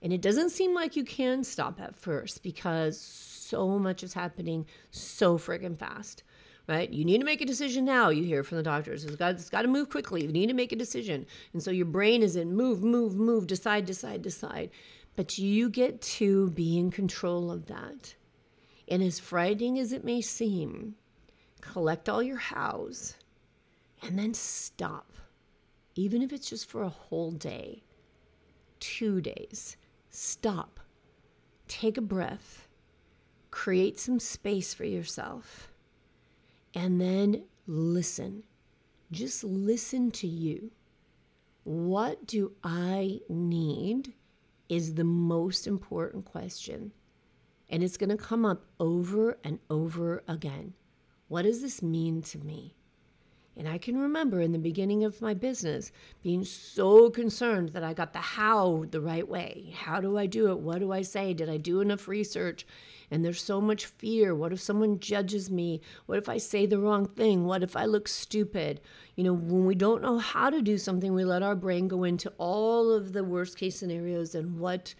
And 0.00 0.12
it 0.12 0.22
doesn't 0.22 0.50
seem 0.50 0.74
like 0.74 0.96
you 0.96 1.04
can 1.04 1.44
stop 1.44 1.80
at 1.80 1.96
first 1.96 2.42
because 2.42 3.00
so 3.00 3.78
much 3.78 4.02
is 4.02 4.14
happening 4.14 4.66
so 4.90 5.38
friggin' 5.38 5.78
fast, 5.78 6.22
right? 6.66 6.90
You 6.90 7.04
need 7.04 7.18
to 7.18 7.24
make 7.24 7.40
a 7.40 7.46
decision 7.46 7.84
now, 7.84 8.08
you 8.08 8.24
hear 8.24 8.42
from 8.42 8.56
the 8.56 8.62
doctors. 8.62 9.04
It's 9.04 9.16
got, 9.16 9.32
it's 9.32 9.50
got 9.50 9.62
to 9.62 9.68
move 9.68 9.90
quickly. 9.90 10.22
You 10.22 10.32
need 10.32 10.46
to 10.48 10.54
make 10.54 10.72
a 10.72 10.76
decision. 10.76 11.26
And 11.52 11.62
so 11.62 11.70
your 11.70 11.86
brain 11.86 12.22
is 12.22 12.36
in 12.36 12.54
move, 12.56 12.82
move, 12.82 13.14
move, 13.14 13.46
decide, 13.46 13.86
decide, 13.86 14.22
decide. 14.22 14.70
But 15.16 15.38
you 15.38 15.68
get 15.68 16.00
to 16.02 16.50
be 16.50 16.78
in 16.78 16.90
control 16.90 17.50
of 17.50 17.66
that. 17.66 18.14
And 18.88 19.02
as 19.02 19.18
frightening 19.18 19.78
as 19.78 19.92
it 19.92 20.04
may 20.04 20.20
seem, 20.20 20.96
collect 21.60 22.08
all 22.08 22.22
your 22.22 22.38
hows 22.38 23.14
and 24.02 24.18
then 24.18 24.34
stop, 24.34 25.12
even 25.94 26.22
if 26.22 26.32
it's 26.32 26.50
just 26.50 26.68
for 26.68 26.82
a 26.82 26.88
whole 26.88 27.30
day, 27.30 27.82
two 28.80 29.20
days. 29.20 29.76
Stop, 30.10 30.80
take 31.68 31.96
a 31.96 32.02
breath, 32.02 32.68
create 33.50 33.98
some 33.98 34.20
space 34.20 34.74
for 34.74 34.84
yourself, 34.84 35.70
and 36.74 37.00
then 37.00 37.44
listen. 37.66 38.44
Just 39.10 39.44
listen 39.44 40.10
to 40.12 40.26
you. 40.26 40.72
What 41.62 42.26
do 42.26 42.52
I 42.62 43.20
need 43.28 44.12
is 44.68 44.94
the 44.94 45.04
most 45.04 45.66
important 45.66 46.24
question. 46.24 46.92
And 47.68 47.82
it's 47.82 47.96
going 47.96 48.10
to 48.10 48.16
come 48.16 48.44
up 48.44 48.64
over 48.78 49.38
and 49.42 49.58
over 49.70 50.22
again. 50.28 50.74
What 51.28 51.42
does 51.42 51.62
this 51.62 51.82
mean 51.82 52.22
to 52.22 52.38
me? 52.38 52.74
And 53.56 53.68
I 53.68 53.78
can 53.78 53.96
remember 53.96 54.40
in 54.40 54.50
the 54.50 54.58
beginning 54.58 55.04
of 55.04 55.22
my 55.22 55.32
business 55.32 55.92
being 56.22 56.44
so 56.44 57.08
concerned 57.08 57.68
that 57.70 57.84
I 57.84 57.94
got 57.94 58.12
the 58.12 58.18
how 58.18 58.86
the 58.90 59.00
right 59.00 59.28
way. 59.28 59.72
How 59.76 60.00
do 60.00 60.18
I 60.18 60.26
do 60.26 60.50
it? 60.50 60.58
What 60.58 60.80
do 60.80 60.90
I 60.92 61.02
say? 61.02 61.34
Did 61.34 61.48
I 61.48 61.56
do 61.56 61.80
enough 61.80 62.08
research? 62.08 62.66
And 63.12 63.24
there's 63.24 63.42
so 63.42 63.60
much 63.60 63.86
fear. 63.86 64.34
What 64.34 64.52
if 64.52 64.60
someone 64.60 64.98
judges 64.98 65.50
me? 65.50 65.80
What 66.06 66.18
if 66.18 66.28
I 66.28 66.38
say 66.38 66.66
the 66.66 66.80
wrong 66.80 67.06
thing? 67.06 67.44
What 67.44 67.62
if 67.62 67.76
I 67.76 67.84
look 67.84 68.08
stupid? 68.08 68.80
You 69.14 69.22
know, 69.22 69.34
when 69.34 69.66
we 69.66 69.76
don't 69.76 70.02
know 70.02 70.18
how 70.18 70.50
to 70.50 70.60
do 70.60 70.76
something, 70.76 71.14
we 71.14 71.24
let 71.24 71.44
our 71.44 71.54
brain 71.54 71.86
go 71.86 72.02
into 72.02 72.32
all 72.38 72.90
of 72.90 73.12
the 73.12 73.22
worst 73.22 73.56
case 73.56 73.78
scenarios 73.78 74.34
and 74.34 74.58
what 74.58 74.96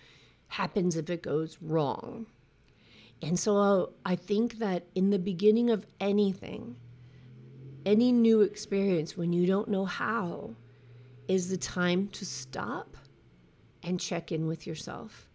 happens 0.46 0.96
if 0.96 1.11
it 1.11 1.23
goes 1.23 1.58
wrong. 1.61 2.26
And 3.20 3.38
so 3.38 3.56
uh, 3.56 3.87
I 4.04 4.14
think 4.14 4.58
that 4.58 4.87
in 4.94 5.11
the 5.11 5.18
beginning 5.18 5.70
of 5.70 5.87
anything, 5.99 6.76
any 7.85 8.12
new 8.12 8.41
experience 8.41 9.17
when 9.17 9.33
you 9.33 9.47
don't 9.47 9.69
know 9.69 9.85
how 9.85 10.57
is 11.29 11.49
the 11.49 11.57
time 11.57 12.09
to 12.09 12.25
stop 12.25 12.97
and 13.83 14.00
check 14.00 14.33
in 14.33 14.47
with 14.47 14.67
yourself. 14.67 15.29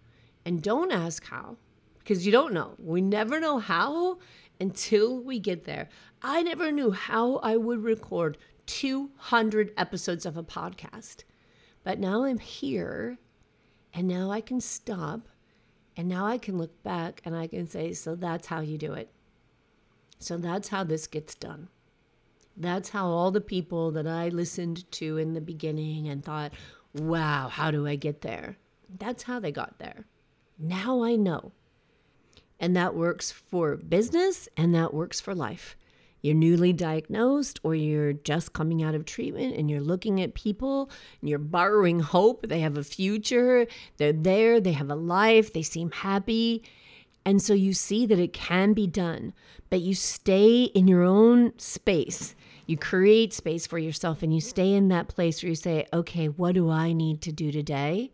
And 0.46 0.62
don't 0.62 0.92
ask 0.92 1.26
how, 1.26 1.58
because 2.00 2.26
you 2.26 2.32
don't 2.32 2.54
know. 2.54 2.74
We 2.78 3.02
never 3.02 3.40
know 3.40 3.60
how 3.60 4.20
until 4.60 5.22
we 5.22 5.40
get 5.40 5.66
there. 5.66 5.90
I 6.22 6.42
never 6.42 6.72
knew 6.72 6.92
how 6.92 7.38
I 7.38 7.58
would 7.58 7.84
record 7.84 8.38
200 8.66 9.74
episodes 9.78 10.26
of 10.26 10.38
a 10.38 10.44
podcast. 10.44 11.24
But 11.84 12.00
now 12.00 12.24
I'm 12.24 12.40
here, 12.40 13.18
and 13.94 14.08
now 14.08 14.32
I 14.32 14.42
can 14.42 14.62
stop, 14.62 15.28
and 15.96 16.08
now 16.08 16.26
I 16.26 16.38
can 16.38 16.58
look 16.58 16.84
back 16.84 17.22
and 17.26 17.36
I 17.36 17.48
can 17.48 17.68
say, 17.68 17.94
so 17.94 18.16
that's 18.16 18.48
how 18.48 18.62
you 18.62 18.78
do 18.78 18.94
it. 18.94 19.12
So 20.20 20.38
that's 20.38 20.70
how 20.70 20.84
this 20.84 21.08
gets 21.08 21.36
done. 21.36 21.70
That's 22.60 22.90
how 22.90 23.08
all 23.08 23.32
the 23.32 23.40
people 23.40 23.92
that 23.92 24.06
I 24.06 24.28
listened 24.28 24.92
to 24.92 25.18
in 25.18 25.34
the 25.34 25.42
beginning 25.42 26.10
and 26.10 26.24
thought, 26.24 26.54
wow, 26.94 27.48
how 27.48 27.72
do 27.72 27.88
I 27.88 27.96
get 27.96 28.22
there? 28.22 28.58
That's 28.98 29.24
how 29.24 29.40
they 29.40 29.52
got 29.52 29.80
there. 29.80 30.06
Now 30.58 31.04
I 31.04 31.16
know. 31.16 31.54
And 32.60 32.76
that 32.76 32.96
works 32.96 33.32
for 33.32 33.78
business 33.78 34.50
and 34.58 34.76
that 34.76 34.94
works 34.94 35.22
for 35.22 35.34
life. 35.34 35.78
You're 36.22 36.36
newly 36.36 36.74
diagnosed 36.74 37.62
or 37.64 37.76
you're 37.76 38.12
just 38.12 38.52
coming 38.52 38.84
out 38.84 38.94
of 38.94 39.06
treatment 39.06 39.56
and 39.56 39.72
you're 39.72 39.80
looking 39.80 40.22
at 40.22 40.34
people 40.34 40.92
and 41.22 41.30
you're 41.30 41.40
borrowing 41.40 42.02
hope. 42.02 42.50
They 42.50 42.60
have 42.60 42.76
a 42.76 42.84
future, 42.84 43.68
they're 43.96 44.12
there, 44.12 44.60
they 44.60 44.74
have 44.74 44.90
a 44.90 44.96
life, 44.96 45.54
they 45.54 45.62
seem 45.62 45.92
happy. 45.92 46.64
And 47.24 47.42
so 47.42 47.54
you 47.54 47.74
see 47.74 48.06
that 48.06 48.20
it 48.20 48.34
can 48.34 48.74
be 48.74 48.86
done, 48.86 49.34
but 49.70 49.80
you 49.80 49.96
stay 49.96 50.64
in 50.64 50.90
your 50.90 51.04
own 51.04 51.58
space 51.58 52.36
you 52.70 52.78
create 52.78 53.34
space 53.34 53.66
for 53.66 53.80
yourself 53.80 54.22
and 54.22 54.32
you 54.32 54.40
stay 54.40 54.74
in 54.74 54.90
that 54.90 55.08
place 55.08 55.42
where 55.42 55.50
you 55.50 55.56
say, 55.56 55.88
okay, 55.92 56.28
what 56.28 56.54
do 56.54 56.70
I 56.70 56.94
need 56.94 57.20
to 57.24 57.32
do 57.32 57.52
today 57.52 58.14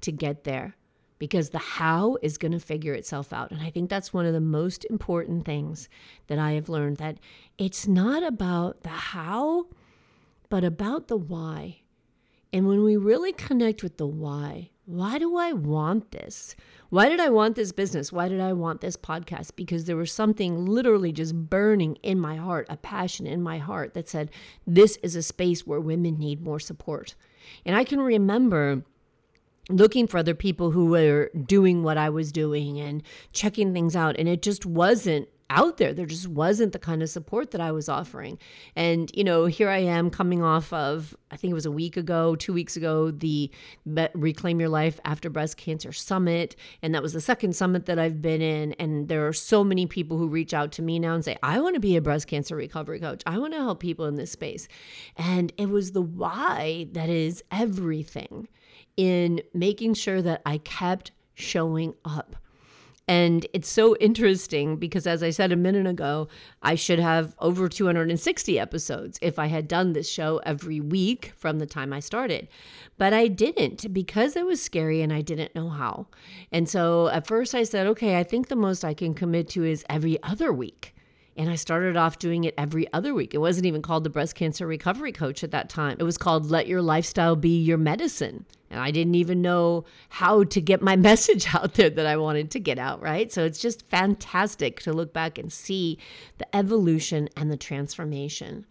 to 0.00 0.10
get 0.10 0.42
there? 0.42 0.74
Because 1.20 1.50
the 1.50 1.58
how 1.58 2.18
is 2.20 2.36
going 2.36 2.50
to 2.50 2.58
figure 2.58 2.94
itself 2.94 3.32
out. 3.32 3.52
And 3.52 3.62
I 3.62 3.70
think 3.70 3.88
that's 3.88 4.12
one 4.12 4.26
of 4.26 4.32
the 4.32 4.40
most 4.40 4.84
important 4.90 5.44
things 5.44 5.88
that 6.26 6.36
I 6.36 6.54
have 6.54 6.68
learned 6.68 6.96
that 6.96 7.18
it's 7.58 7.86
not 7.86 8.24
about 8.24 8.82
the 8.82 8.88
how, 8.88 9.68
but 10.48 10.64
about 10.64 11.06
the 11.06 11.16
why. 11.16 11.82
And 12.52 12.66
when 12.66 12.82
we 12.82 12.96
really 12.96 13.32
connect 13.32 13.84
with 13.84 13.98
the 13.98 14.06
why, 14.08 14.70
why 14.84 15.18
do 15.18 15.36
I 15.36 15.52
want 15.52 16.10
this? 16.10 16.56
Why 16.90 17.08
did 17.08 17.20
I 17.20 17.30
want 17.30 17.56
this 17.56 17.72
business? 17.72 18.12
Why 18.12 18.28
did 18.28 18.40
I 18.40 18.52
want 18.52 18.80
this 18.80 18.96
podcast? 18.96 19.56
Because 19.56 19.84
there 19.84 19.96
was 19.96 20.12
something 20.12 20.66
literally 20.66 21.12
just 21.12 21.34
burning 21.34 21.96
in 22.02 22.18
my 22.18 22.36
heart, 22.36 22.66
a 22.68 22.76
passion 22.76 23.26
in 23.26 23.42
my 23.42 23.58
heart 23.58 23.94
that 23.94 24.08
said, 24.08 24.30
this 24.66 24.96
is 24.98 25.16
a 25.16 25.22
space 25.22 25.66
where 25.66 25.80
women 25.80 26.18
need 26.18 26.42
more 26.42 26.60
support. 26.60 27.14
And 27.64 27.76
I 27.76 27.84
can 27.84 28.00
remember 28.00 28.82
looking 29.70 30.06
for 30.06 30.18
other 30.18 30.34
people 30.34 30.72
who 30.72 30.86
were 30.86 31.30
doing 31.46 31.82
what 31.82 31.96
I 31.96 32.10
was 32.10 32.32
doing 32.32 32.80
and 32.80 33.02
checking 33.32 33.72
things 33.72 33.94
out. 33.94 34.16
And 34.18 34.28
it 34.28 34.42
just 34.42 34.66
wasn't 34.66 35.28
out 35.52 35.76
there. 35.76 35.92
There 35.92 36.06
just 36.06 36.26
wasn't 36.26 36.72
the 36.72 36.78
kind 36.78 37.02
of 37.02 37.10
support 37.10 37.50
that 37.50 37.60
I 37.60 37.70
was 37.72 37.88
offering. 37.88 38.38
And, 38.74 39.10
you 39.14 39.22
know, 39.22 39.46
here 39.46 39.68
I 39.68 39.78
am 39.78 40.10
coming 40.10 40.42
off 40.42 40.72
of, 40.72 41.14
I 41.30 41.36
think 41.36 41.50
it 41.50 41.54
was 41.54 41.66
a 41.66 41.70
week 41.70 41.96
ago, 41.96 42.34
two 42.34 42.52
weeks 42.52 42.76
ago, 42.76 43.10
the 43.10 43.50
Reclaim 44.14 44.58
Your 44.58 44.68
Life 44.68 44.98
After 45.04 45.30
Breast 45.30 45.56
Cancer 45.56 45.92
Summit. 45.92 46.56
And 46.80 46.94
that 46.94 47.02
was 47.02 47.12
the 47.12 47.20
second 47.20 47.54
summit 47.54 47.86
that 47.86 47.98
I've 47.98 48.22
been 48.22 48.42
in. 48.42 48.72
And 48.74 49.08
there 49.08 49.26
are 49.28 49.32
so 49.32 49.62
many 49.62 49.86
people 49.86 50.18
who 50.18 50.28
reach 50.28 50.54
out 50.54 50.72
to 50.72 50.82
me 50.82 50.98
now 50.98 51.14
and 51.14 51.24
say, 51.24 51.36
I 51.42 51.60
want 51.60 51.74
to 51.74 51.80
be 51.80 51.96
a 51.96 52.02
breast 52.02 52.26
cancer 52.26 52.56
recovery 52.56 53.00
coach. 53.00 53.22
I 53.26 53.38
want 53.38 53.52
to 53.52 53.60
help 53.60 53.80
people 53.80 54.06
in 54.06 54.16
this 54.16 54.32
space. 54.32 54.68
And 55.16 55.52
it 55.56 55.68
was 55.68 55.92
the 55.92 56.02
why 56.02 56.88
that 56.92 57.08
is 57.08 57.44
everything 57.50 58.48
in 58.96 59.42
making 59.54 59.94
sure 59.94 60.22
that 60.22 60.42
I 60.44 60.58
kept 60.58 61.12
showing 61.34 61.94
up. 62.04 62.36
And 63.08 63.46
it's 63.52 63.68
so 63.68 63.96
interesting 63.96 64.76
because, 64.76 65.06
as 65.06 65.22
I 65.22 65.30
said 65.30 65.50
a 65.50 65.56
minute 65.56 65.86
ago, 65.86 66.28
I 66.62 66.76
should 66.76 67.00
have 67.00 67.34
over 67.40 67.68
260 67.68 68.58
episodes 68.58 69.18
if 69.20 69.38
I 69.38 69.46
had 69.46 69.66
done 69.66 69.92
this 69.92 70.08
show 70.08 70.40
every 70.46 70.80
week 70.80 71.32
from 71.36 71.58
the 71.58 71.66
time 71.66 71.92
I 71.92 72.00
started. 72.00 72.48
But 72.98 73.12
I 73.12 73.26
didn't 73.26 73.92
because 73.92 74.36
it 74.36 74.46
was 74.46 74.62
scary 74.62 75.02
and 75.02 75.12
I 75.12 75.20
didn't 75.20 75.54
know 75.54 75.68
how. 75.68 76.06
And 76.52 76.68
so 76.68 77.08
at 77.08 77.26
first 77.26 77.54
I 77.54 77.64
said, 77.64 77.86
okay, 77.88 78.18
I 78.18 78.22
think 78.22 78.48
the 78.48 78.56
most 78.56 78.84
I 78.84 78.94
can 78.94 79.14
commit 79.14 79.48
to 79.50 79.64
is 79.64 79.84
every 79.88 80.22
other 80.22 80.52
week. 80.52 80.94
And 81.36 81.50
I 81.50 81.54
started 81.56 81.96
off 81.96 82.18
doing 82.18 82.44
it 82.44 82.54
every 82.58 82.92
other 82.92 83.14
week. 83.14 83.34
It 83.34 83.38
wasn't 83.38 83.66
even 83.66 83.82
called 83.82 84.04
the 84.04 84.10
breast 84.10 84.34
cancer 84.34 84.66
recovery 84.66 85.12
coach 85.12 85.42
at 85.42 85.50
that 85.50 85.70
time. 85.70 85.96
It 85.98 86.04
was 86.04 86.18
called 86.18 86.50
Let 86.50 86.68
Your 86.68 86.82
Lifestyle 86.82 87.36
Be 87.36 87.58
Your 87.58 87.78
Medicine. 87.78 88.44
And 88.72 88.80
I 88.80 88.90
didn't 88.90 89.14
even 89.14 89.42
know 89.42 89.84
how 90.08 90.42
to 90.44 90.60
get 90.60 90.82
my 90.82 90.96
message 91.10 91.54
out 91.54 91.74
there 91.74 91.90
that 91.90 92.06
I 92.06 92.16
wanted 92.16 92.50
to 92.52 92.60
get 92.60 92.78
out, 92.78 93.00
right? 93.00 93.30
So 93.30 93.44
it's 93.44 93.60
just 93.60 93.86
fantastic 93.88 94.80
to 94.80 94.92
look 94.92 95.12
back 95.12 95.38
and 95.38 95.52
see 95.52 95.98
the 96.38 96.56
evolution 96.56 97.28
and 97.36 97.52
the 97.52 97.56
transformation. 97.56 98.66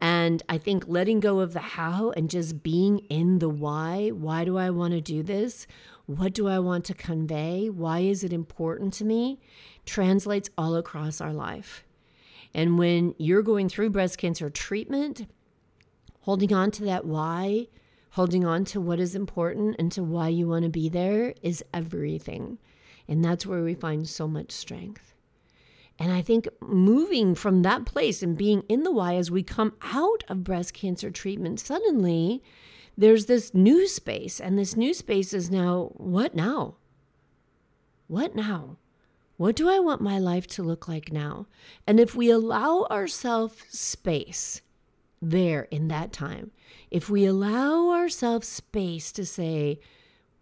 And 0.00 0.42
I 0.48 0.56
think 0.56 0.88
letting 0.88 1.20
go 1.20 1.40
of 1.40 1.52
the 1.52 1.60
how 1.60 2.10
and 2.12 2.30
just 2.30 2.62
being 2.62 3.00
in 3.10 3.38
the 3.38 3.50
why 3.50 4.08
why 4.08 4.46
do 4.46 4.56
I 4.56 4.70
want 4.70 4.94
to 4.94 5.02
do 5.02 5.22
this? 5.22 5.66
What 6.06 6.32
do 6.32 6.48
I 6.48 6.58
want 6.58 6.86
to 6.86 6.94
convey? 6.94 7.68
Why 7.68 8.00
is 8.00 8.24
it 8.24 8.32
important 8.32 8.94
to 8.94 9.04
me? 9.04 9.38
translates 9.90 10.50
all 10.56 10.76
across 10.76 11.20
our 11.20 11.32
life. 11.32 11.84
And 12.54 12.78
when 12.78 13.14
you're 13.18 13.42
going 13.42 13.68
through 13.68 13.90
breast 13.90 14.18
cancer 14.18 14.50
treatment, 14.50 15.26
holding 16.20 16.52
on 16.52 16.70
to 16.72 16.84
that 16.84 17.04
why, 17.04 17.68
holding 18.12 18.44
on 18.44 18.64
to 18.66 18.80
what 18.80 19.00
is 19.00 19.14
important 19.14 19.76
and 19.78 19.92
to 19.92 20.02
why 20.02 20.28
you 20.28 20.48
want 20.48 20.64
to 20.64 20.68
be 20.68 20.88
there 20.88 21.34
is 21.42 21.64
everything. 21.72 22.58
And 23.08 23.24
that's 23.24 23.46
where 23.46 23.62
we 23.62 23.74
find 23.74 24.08
so 24.08 24.26
much 24.26 24.50
strength. 24.52 25.14
And 25.98 26.12
I 26.12 26.22
think 26.22 26.48
moving 26.60 27.34
from 27.34 27.62
that 27.62 27.84
place 27.84 28.22
and 28.22 28.36
being 28.36 28.62
in 28.68 28.84
the 28.84 28.90
why 28.90 29.16
as 29.16 29.30
we 29.30 29.42
come 29.42 29.74
out 29.82 30.24
of 30.28 30.44
breast 30.44 30.72
cancer 30.72 31.10
treatment, 31.10 31.60
suddenly 31.60 32.42
there's 32.96 33.26
this 33.26 33.52
new 33.52 33.86
space. 33.86 34.40
And 34.40 34.58
this 34.58 34.76
new 34.76 34.94
space 34.94 35.32
is 35.32 35.50
now 35.50 35.90
what 35.94 36.34
now? 36.34 36.76
What 38.08 38.34
now? 38.34 38.78
What 39.36 39.56
do 39.56 39.68
I 39.68 39.78
want 39.78 40.00
my 40.00 40.18
life 40.18 40.46
to 40.48 40.62
look 40.62 40.88
like 40.88 41.12
now? 41.12 41.46
And 41.86 42.00
if 42.00 42.14
we 42.14 42.30
allow 42.30 42.86
ourselves 42.90 43.56
space 43.68 44.62
there 45.22 45.62
in 45.70 45.88
that 45.88 46.12
time, 46.12 46.50
if 46.90 47.10
we 47.10 47.24
allow 47.24 47.90
ourselves 47.90 48.48
space 48.48 49.12
to 49.12 49.26
say, 49.26 49.80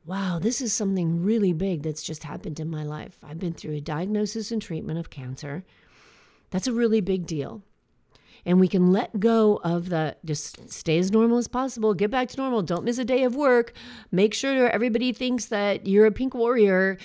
wow, 0.04 0.38
this 0.38 0.60
is 0.60 0.72
something 0.72 1.22
really 1.22 1.52
big 1.52 1.82
that's 1.82 2.02
just 2.02 2.24
happened 2.24 2.58
in 2.58 2.70
my 2.70 2.82
life. 2.82 3.18
I've 3.22 3.38
been 3.38 3.52
through 3.52 3.74
a 3.74 3.80
diagnosis 3.80 4.50
and 4.50 4.62
treatment 4.62 4.98
of 4.98 5.10
cancer. 5.10 5.64
That's 6.50 6.66
a 6.66 6.72
really 6.72 7.00
big 7.00 7.26
deal. 7.26 7.62
And 8.46 8.58
we 8.58 8.68
can 8.68 8.92
let 8.92 9.20
go 9.20 9.60
of 9.64 9.90
the 9.90 10.16
just 10.24 10.70
stay 10.70 10.98
as 10.98 11.10
normal 11.10 11.38
as 11.38 11.48
possible, 11.48 11.92
get 11.92 12.10
back 12.10 12.28
to 12.28 12.36
normal, 12.38 12.62
don't 12.62 12.84
miss 12.84 12.96
a 12.98 13.04
day 13.04 13.24
of 13.24 13.34
work, 13.34 13.72
make 14.10 14.32
sure 14.32 14.70
everybody 14.70 15.12
thinks 15.12 15.46
that 15.46 15.86
you're 15.86 16.06
a 16.06 16.12
pink 16.12 16.34
warrior 16.34 16.96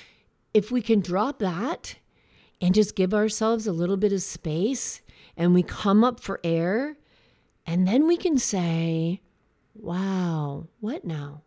if 0.53 0.71
we 0.71 0.81
can 0.81 1.01
drop 1.01 1.39
that 1.39 1.95
and 2.61 2.73
just 2.73 2.95
give 2.95 3.13
ourselves 3.13 3.67
a 3.67 3.73
little 3.73 3.97
bit 3.97 4.13
of 4.13 4.21
space 4.21 5.01
and 5.35 5.53
we 5.53 5.63
come 5.63 6.03
up 6.03 6.19
for 6.19 6.39
air, 6.43 6.95
and 7.65 7.87
then 7.87 8.07
we 8.07 8.17
can 8.17 8.37
say, 8.37 9.21
wow, 9.73 10.67
what 10.79 11.05
now? 11.05 11.41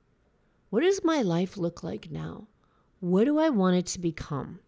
What 0.71 0.83
does 0.83 1.05
my 1.05 1.23
life 1.23 1.57
look 1.57 1.83
like 1.83 2.11
now? 2.11 2.49
What 3.01 3.25
do 3.25 3.39
I 3.39 3.51
want 3.51 3.77
it 3.77 3.87
to 3.87 4.01
become? 4.01 4.61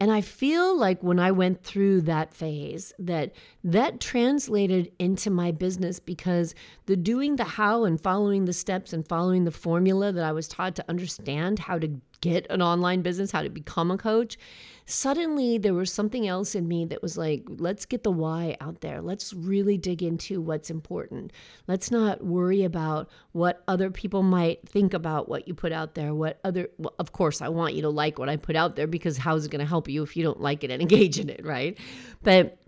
And 0.00 0.10
I 0.10 0.20
feel 0.20 0.76
like 0.76 1.02
when 1.02 1.18
I 1.18 1.30
went 1.30 1.62
through 1.62 2.02
that 2.02 2.34
phase 2.34 2.92
that 2.98 3.32
that 3.62 4.00
translated 4.00 4.92
into 4.98 5.30
my 5.30 5.50
business 5.50 5.98
because 5.98 6.54
the 6.86 6.96
doing 6.96 7.36
the 7.36 7.44
how 7.44 7.84
and 7.84 8.00
following 8.00 8.44
the 8.44 8.52
steps 8.52 8.92
and 8.92 9.06
following 9.06 9.44
the 9.44 9.50
formula 9.50 10.12
that 10.12 10.24
I 10.24 10.32
was 10.32 10.48
taught 10.48 10.76
to 10.76 10.84
understand 10.88 11.58
how 11.60 11.78
to 11.78 12.00
get 12.20 12.46
an 12.50 12.62
online 12.62 13.02
business, 13.02 13.30
how 13.30 13.42
to 13.42 13.50
become 13.50 13.90
a 13.90 13.98
coach, 13.98 14.38
suddenly 14.86 15.56
there 15.56 15.72
was 15.72 15.92
something 15.92 16.26
else 16.26 16.54
in 16.54 16.68
me 16.68 16.84
that 16.86 17.02
was 17.02 17.16
like, 17.16 17.44
let's 17.48 17.86
get 17.86 18.02
the 18.02 18.10
why 18.10 18.56
out 18.60 18.80
there. 18.80 19.00
Let's 19.00 19.32
really 19.32 19.78
dig 19.78 20.02
into 20.02 20.40
what's 20.40 20.70
important. 20.70 21.32
Let's 21.66 21.90
not 21.90 22.24
worry 22.24 22.64
about 22.64 23.08
what 23.32 23.62
other 23.66 23.90
people 23.90 24.22
might 24.22 24.68
think 24.68 24.92
about 24.92 25.28
what 25.28 25.48
you 25.48 25.54
put 25.54 25.72
out 25.72 25.94
there. 25.94 26.14
What 26.14 26.38
other, 26.44 26.68
well, 26.76 26.94
of 26.98 27.12
course, 27.12 27.40
I 27.40 27.48
want 27.48 27.74
you 27.74 27.82
to 27.82 27.88
like 27.88 28.18
what 28.18 28.28
I 28.28 28.36
put 28.36 28.56
out 28.56 28.76
there 28.76 28.86
because 28.86 29.16
how's 29.16 29.46
it 29.46 29.50
going 29.50 29.60
to 29.60 29.68
help 29.68 29.88
you 29.88 30.02
if 30.02 30.16
you 30.16 30.22
don't 30.22 30.40
like 30.40 30.64
it 30.64 30.70
and 30.70 30.82
engage 30.90 31.18
in 31.18 31.30
it, 31.30 31.44
right? 31.44 31.78
But 32.22 32.58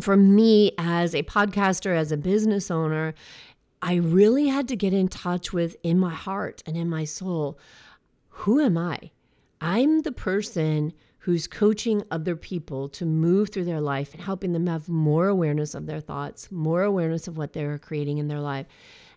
for 0.00 0.16
me 0.16 0.72
as 0.78 1.14
a 1.14 1.22
podcaster, 1.24 1.94
as 1.94 2.10
a 2.10 2.16
business 2.16 2.70
owner, 2.70 3.14
I 3.82 3.94
really 3.94 4.48
had 4.48 4.68
to 4.68 4.76
get 4.76 4.94
in 4.94 5.08
touch 5.08 5.52
with 5.52 5.76
in 5.82 5.98
my 5.98 6.14
heart 6.14 6.62
and 6.66 6.76
in 6.76 6.88
my 6.88 7.04
soul 7.04 7.58
who 8.44 8.58
am 8.58 8.78
I? 8.78 9.10
I'm 9.60 10.00
the 10.00 10.12
person 10.12 10.94
who's 11.20 11.46
coaching 11.46 12.02
other 12.10 12.34
people 12.34 12.88
to 12.88 13.04
move 13.04 13.50
through 13.50 13.64
their 13.64 13.80
life 13.80 14.14
and 14.14 14.22
helping 14.22 14.52
them 14.52 14.66
have 14.66 14.88
more 14.88 15.28
awareness 15.28 15.74
of 15.74 15.86
their 15.86 16.00
thoughts, 16.00 16.50
more 16.50 16.82
awareness 16.82 17.28
of 17.28 17.36
what 17.36 17.52
they're 17.52 17.78
creating 17.78 18.18
in 18.18 18.28
their 18.28 18.40
life. 18.40 18.66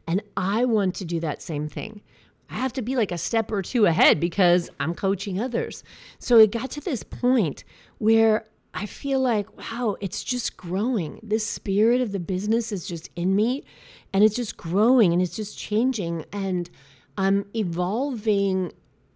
And 0.05 0.22
I 0.36 0.65
want 0.65 0.95
to 0.95 1.05
do 1.05 1.19
that 1.22 1.41
same 1.41 1.69
thing. 1.69 2.01
I 2.50 2.55
have 2.55 2.74
to 2.74 2.81
be 2.81 2.98
like 2.98 3.12
a 3.12 3.17
step 3.17 3.51
or 3.51 3.62
two 3.62 3.86
ahead 3.86 4.19
because 4.19 4.69
I'm 4.79 4.93
coaching 4.93 5.39
others. 5.39 5.83
So 6.19 6.38
it 6.39 6.51
got 6.51 6.72
to 6.72 6.81
this 6.81 7.03
point 7.03 7.63
where 8.00 8.45
I 8.74 8.86
feel 8.86 9.19
like, 9.19 9.57
wow, 9.57 9.95
it's 10.01 10.24
just 10.24 10.57
growing. 10.57 11.19
This 11.24 11.48
spirit 11.48 12.01
of 12.01 12.12
the 12.12 12.19
business 12.19 12.72
is 12.72 12.86
just 12.86 13.10
in 13.15 13.36
me 13.36 13.63
and 14.12 14.24
it's 14.24 14.36
just 14.36 14.57
growing 14.57 15.13
and 15.13 15.22
it's 15.22 15.36
just 15.36 15.57
changing. 15.57 16.25
And 16.33 16.69
I'm 17.17 17.45
evolving 17.55 18.74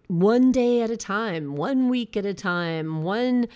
one 0.08 0.50
day 0.50 0.82
at 0.82 0.90
a 0.90 0.96
time, 0.96 1.54
one 1.54 1.88
week 1.88 2.16
at 2.16 2.26
a 2.26 2.34
time, 2.34 3.02
one 3.02 3.46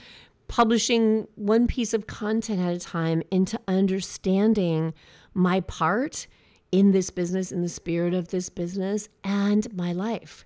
publishing 0.49 1.26
one 1.35 1.66
piece 1.66 1.94
of 1.94 2.06
content 2.06 2.61
at 2.61 2.75
a 2.75 2.78
time 2.78 3.23
into 3.30 3.59
understanding 3.66 4.92
my 5.32 5.61
part 5.61 6.26
in 6.71 6.92
this 6.92 7.11
business, 7.11 7.50
in 7.50 7.62
the 7.62 7.69
spirit 7.69 8.12
of 8.12 8.28
this 8.28 8.50
business, 8.50 9.08
and 9.25 9.73
my 9.75 9.93
life. 9.93 10.45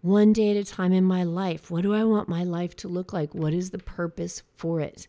One 0.00 0.32
day 0.32 0.50
at 0.50 0.56
a 0.56 0.64
time 0.64 0.92
in 0.92 1.04
my 1.04 1.22
life. 1.22 1.70
What 1.70 1.82
do 1.82 1.94
I 1.94 2.04
want 2.04 2.28
my 2.28 2.44
life 2.44 2.74
to 2.76 2.88
look 2.88 3.12
like? 3.12 3.34
What 3.34 3.54
is 3.54 3.70
the 3.70 3.78
purpose 3.78 4.42
for 4.56 4.80
it? 4.80 5.06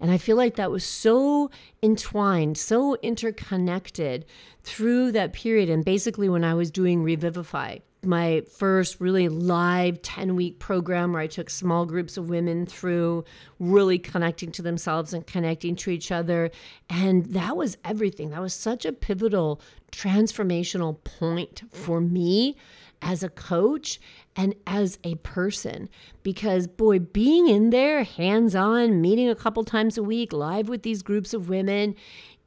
And 0.00 0.10
I 0.10 0.18
feel 0.18 0.36
like 0.36 0.56
that 0.56 0.70
was 0.70 0.84
so 0.84 1.50
entwined, 1.82 2.58
so 2.58 2.96
interconnected 2.96 4.24
through 4.62 5.12
that 5.12 5.32
period. 5.32 5.68
And 5.68 5.84
basically, 5.84 6.28
when 6.28 6.44
I 6.44 6.54
was 6.54 6.70
doing 6.70 7.02
Revivify, 7.02 7.78
my 8.04 8.42
first 8.56 9.00
really 9.00 9.28
live 9.28 10.00
10 10.02 10.36
week 10.36 10.58
program 10.58 11.12
where 11.12 11.22
I 11.22 11.26
took 11.26 11.50
small 11.50 11.84
groups 11.84 12.16
of 12.16 12.28
women 12.28 12.64
through 12.64 13.24
really 13.58 13.98
connecting 13.98 14.52
to 14.52 14.62
themselves 14.62 15.12
and 15.12 15.26
connecting 15.26 15.74
to 15.76 15.90
each 15.90 16.12
other. 16.12 16.50
And 16.88 17.26
that 17.26 17.56
was 17.56 17.76
everything. 17.84 18.30
That 18.30 18.40
was 18.40 18.54
such 18.54 18.84
a 18.84 18.92
pivotal 18.92 19.60
transformational 19.90 21.02
point 21.02 21.62
for 21.72 22.00
me 22.00 22.56
as 23.00 23.22
a 23.22 23.28
coach 23.28 24.00
and 24.34 24.54
as 24.66 24.98
a 25.04 25.14
person 25.16 25.88
because 26.22 26.66
boy 26.66 26.98
being 26.98 27.48
in 27.48 27.70
there 27.70 28.04
hands 28.04 28.54
on 28.54 29.00
meeting 29.00 29.28
a 29.28 29.34
couple 29.34 29.64
times 29.64 29.96
a 29.96 30.02
week 30.02 30.32
live 30.32 30.68
with 30.68 30.82
these 30.82 31.02
groups 31.02 31.32
of 31.32 31.48
women 31.48 31.94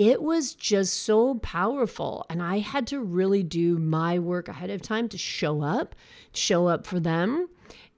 it 0.02 0.24
was 0.24 0.56
just 0.56 1.04
so 1.04 1.36
powerful. 1.36 2.26
And 2.28 2.42
I 2.42 2.58
had 2.58 2.88
to 2.88 3.00
really 3.00 3.44
do 3.44 3.78
my 3.78 4.18
work 4.18 4.48
ahead 4.48 4.72
of 4.72 4.82
time 4.82 5.08
to 5.10 5.18
show 5.20 5.62
up, 5.62 5.94
show 6.34 6.66
up 6.66 6.88
for 6.88 7.00
them, 7.00 7.50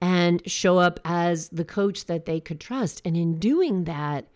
and 0.01 0.41
show 0.45 0.79
up 0.79 0.99
as 1.05 1.47
the 1.47 1.63
coach 1.63 2.07
that 2.07 2.25
they 2.25 2.41
could 2.41 2.59
trust. 2.59 3.01
And 3.05 3.15
in 3.15 3.39
doing 3.39 3.85
that, 3.85 4.27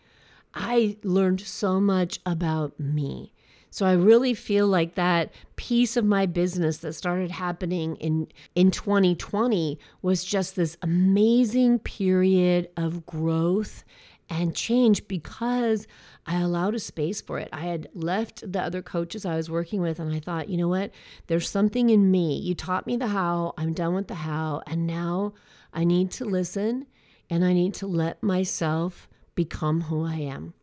I 0.54 0.96
learned 1.04 1.42
so 1.42 1.82
much 1.82 2.22
about 2.26 2.80
me. 2.80 3.34
So 3.70 3.86
I 3.86 3.94
really 3.94 4.34
feel 4.34 4.68
like 4.68 4.96
that 4.96 5.32
piece 5.56 5.98
of 5.98 6.06
my 6.06 6.26
business 6.26 6.78
that 6.78 6.94
started 6.94 7.32
happening 7.32 7.96
in 7.98 8.28
in 8.56 8.72
2020 8.72 9.78
was 10.02 10.24
just 10.24 10.56
this 10.56 10.78
amazing 10.82 11.80
period 11.80 12.70
of 12.78 13.06
growth 13.06 13.84
and 14.30 14.56
change 14.56 15.08
because 15.08 15.88
I 16.26 16.40
allowed 16.42 16.76
a 16.76 16.80
space 16.80 17.22
for 17.22 17.40
it. 17.40 17.50
I 17.54 17.62
had 17.62 17.88
left 17.94 18.52
the 18.52 18.62
other 18.62 18.82
coaches 18.82 19.26
I 19.26 19.38
was 19.38 19.50
working 19.50 19.82
with, 19.82 20.00
and 20.00 20.14
I 20.14 20.20
thought, 20.20 20.50
you 20.50 20.58
know 20.58 20.68
what? 20.68 20.92
There's 21.28 21.50
something 21.50 21.90
in 21.90 22.12
me. 22.12 22.38
You 22.38 22.54
taught 22.54 22.88
me 22.88 22.98
the 22.98 23.08
how, 23.08 23.54
I'm 23.58 23.74
done 23.74 23.94
with 23.94 24.08
the 24.08 24.16
how, 24.16 24.62
and 24.68 24.86
now 24.86 25.34
I 25.74 25.86
need 25.86 26.12
to 26.12 26.26
listen 26.26 26.88
and 27.30 27.44
I 27.46 27.54
need 27.54 27.74
to 27.76 27.88
let 27.88 28.24
myself 28.24 29.08
become 29.36 29.82
who 29.82 30.06
I 30.06 30.16
am. 30.16 30.54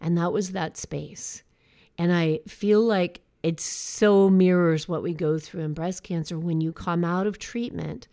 And 0.00 0.16
that 0.18 0.32
was 0.32 0.52
that 0.52 0.76
space. 0.76 1.42
And 1.98 2.12
I 2.12 2.40
feel 2.46 2.80
like 2.82 3.22
it 3.42 3.60
so 3.60 4.28
mirrors 4.28 4.88
what 4.88 5.02
we 5.02 5.14
go 5.14 5.38
through 5.38 5.62
in 5.62 5.74
breast 5.74 6.02
cancer 6.02 6.38
when 6.38 6.60
you 6.60 6.72
come 6.72 7.04
out 7.04 7.26
of 7.26 7.38
treatment 7.38 8.08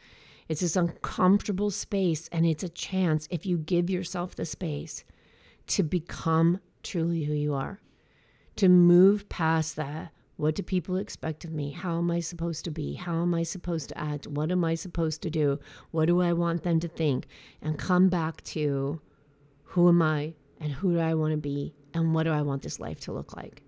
it's 0.50 0.62
this 0.62 0.76
uncomfortable 0.76 1.72
space, 1.72 2.28
and 2.32 2.46
it's 2.46 2.64
a 2.64 2.70
chance 2.70 3.28
if 3.32 3.46
you 3.46 3.58
give 3.58 3.90
yourself 3.90 4.36
the 4.36 4.46
space 4.46 5.04
to 5.68 5.84
become 5.84 6.60
truly 6.84 7.24
who 7.24 7.34
you 7.34 7.54
are, 7.54 7.80
to 8.58 8.68
move 8.70 9.30
past 9.30 9.76
that. 9.78 10.12
What 10.36 10.56
do 10.56 10.64
people 10.64 10.98
expect 10.98 11.46
of 11.46 11.52
me? 11.52 11.72
How 11.72 12.00
am 12.00 12.12
I 12.12 12.20
supposed 12.20 12.66
to 12.66 12.72
be? 12.72 12.96
How 12.96 13.22
am 13.22 13.34
I 13.34 13.44
supposed 13.44 13.90
to 13.90 13.98
act? 13.98 14.28
What 14.28 14.52
am 14.52 14.66
I 14.66 14.76
supposed 14.76 15.22
to 15.22 15.30
do? 15.30 15.60
What 15.92 16.08
do 16.08 16.22
I 16.22 16.34
want 16.34 16.64
them 16.64 16.80
to 16.82 16.88
think? 16.88 17.28
And 17.62 17.78
come 17.78 18.10
back 18.10 18.44
to 18.46 19.00
who 19.64 19.90
am 19.90 20.02
I 20.02 20.34
and 20.60 20.72
who 20.72 20.94
do 20.94 21.00
I 21.00 21.14
want 21.14 21.32
to 21.32 21.38
be 21.38 21.74
and 21.94 22.14
what 22.14 22.24
do 22.24 22.32
I 22.32 22.42
want 22.42 22.64
this 22.64 22.80
life 22.80 23.00
to 23.02 23.14
look 23.14 23.36
like? 23.36 23.62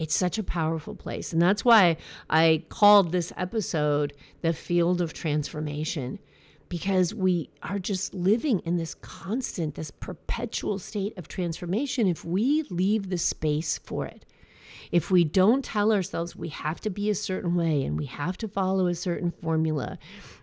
It's 0.00 0.16
such 0.16 0.38
a 0.38 0.42
powerful 0.42 0.94
place. 0.94 1.30
And 1.30 1.42
that's 1.42 1.62
why 1.62 1.98
I 2.30 2.64
called 2.70 3.12
this 3.12 3.34
episode 3.36 4.14
The 4.40 4.54
Field 4.54 5.02
of 5.02 5.12
Transformation, 5.12 6.18
because 6.70 7.12
we 7.14 7.50
are 7.62 7.78
just 7.78 8.14
living 8.14 8.60
in 8.60 8.78
this 8.78 8.94
constant, 8.94 9.74
this 9.74 9.90
perpetual 9.90 10.78
state 10.78 11.16
of 11.18 11.28
transformation 11.28 12.08
if 12.08 12.24
we 12.24 12.62
leave 12.70 13.10
the 13.10 13.18
space 13.18 13.76
for 13.76 14.06
it 14.06 14.24
if 14.90 15.10
we 15.10 15.24
don't 15.24 15.64
tell 15.64 15.92
ourselves 15.92 16.34
we 16.34 16.48
have 16.48 16.80
to 16.80 16.90
be 16.90 17.10
a 17.10 17.14
certain 17.14 17.54
way 17.54 17.84
and 17.84 17.98
we 17.98 18.06
have 18.06 18.36
to 18.38 18.48
follow 18.48 18.86
a 18.86 18.94
certain 18.94 19.30
formula, 19.30 19.98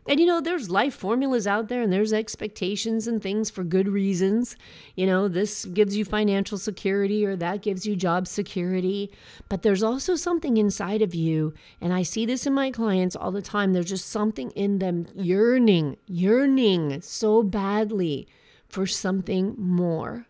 and 0.08 0.20
you 0.20 0.26
know, 0.26 0.40
there's 0.40 0.70
life 0.70 0.96
formulas 0.96 1.46
out 1.46 1.68
there 1.68 1.82
and 1.82 1.92
there's 1.92 2.14
expectations 2.14 3.08
and 3.08 3.22
things 3.22 3.50
for 3.50 3.64
good 3.64 3.90
reasons. 3.90 4.56
You 4.96 5.06
know, 5.06 5.28
this 5.28 5.66
gives 5.66 5.98
you 5.98 6.06
financial 6.06 6.58
security 6.58 7.26
or 7.26 7.36
that 7.36 7.62
gives 7.62 7.86
you 7.86 7.96
job 7.96 8.26
security. 8.26 9.12
But 9.50 9.64
there's 9.64 9.84
also 9.84 10.16
something 10.16 10.56
inside 10.56 11.02
of 11.02 11.14
you, 11.14 11.54
and 11.82 11.94
I 11.94 12.04
see 12.04 12.26
this 12.26 12.48
in 12.48 12.54
my 12.54 12.72
clients 12.72 13.16
all 13.16 13.32
the 13.32 13.42
time. 13.42 13.74
There's 13.74 13.90
just 13.90 14.08
something 14.08 14.52
in 14.52 14.80
them 14.80 15.08
yearning, 15.14 15.98
yearning 16.08 17.02
so 17.02 17.44
badly 17.44 18.28
for 18.70 18.88
something 18.88 19.56
more. 19.58 20.28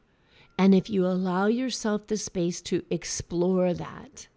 And 0.57 0.73
if 0.73 0.89
you 0.89 1.05
allow 1.05 1.45
yourself 1.45 2.07
the 2.07 2.17
space 2.17 2.61
to 2.61 2.83
explore 2.89 3.73
that, 3.73 4.27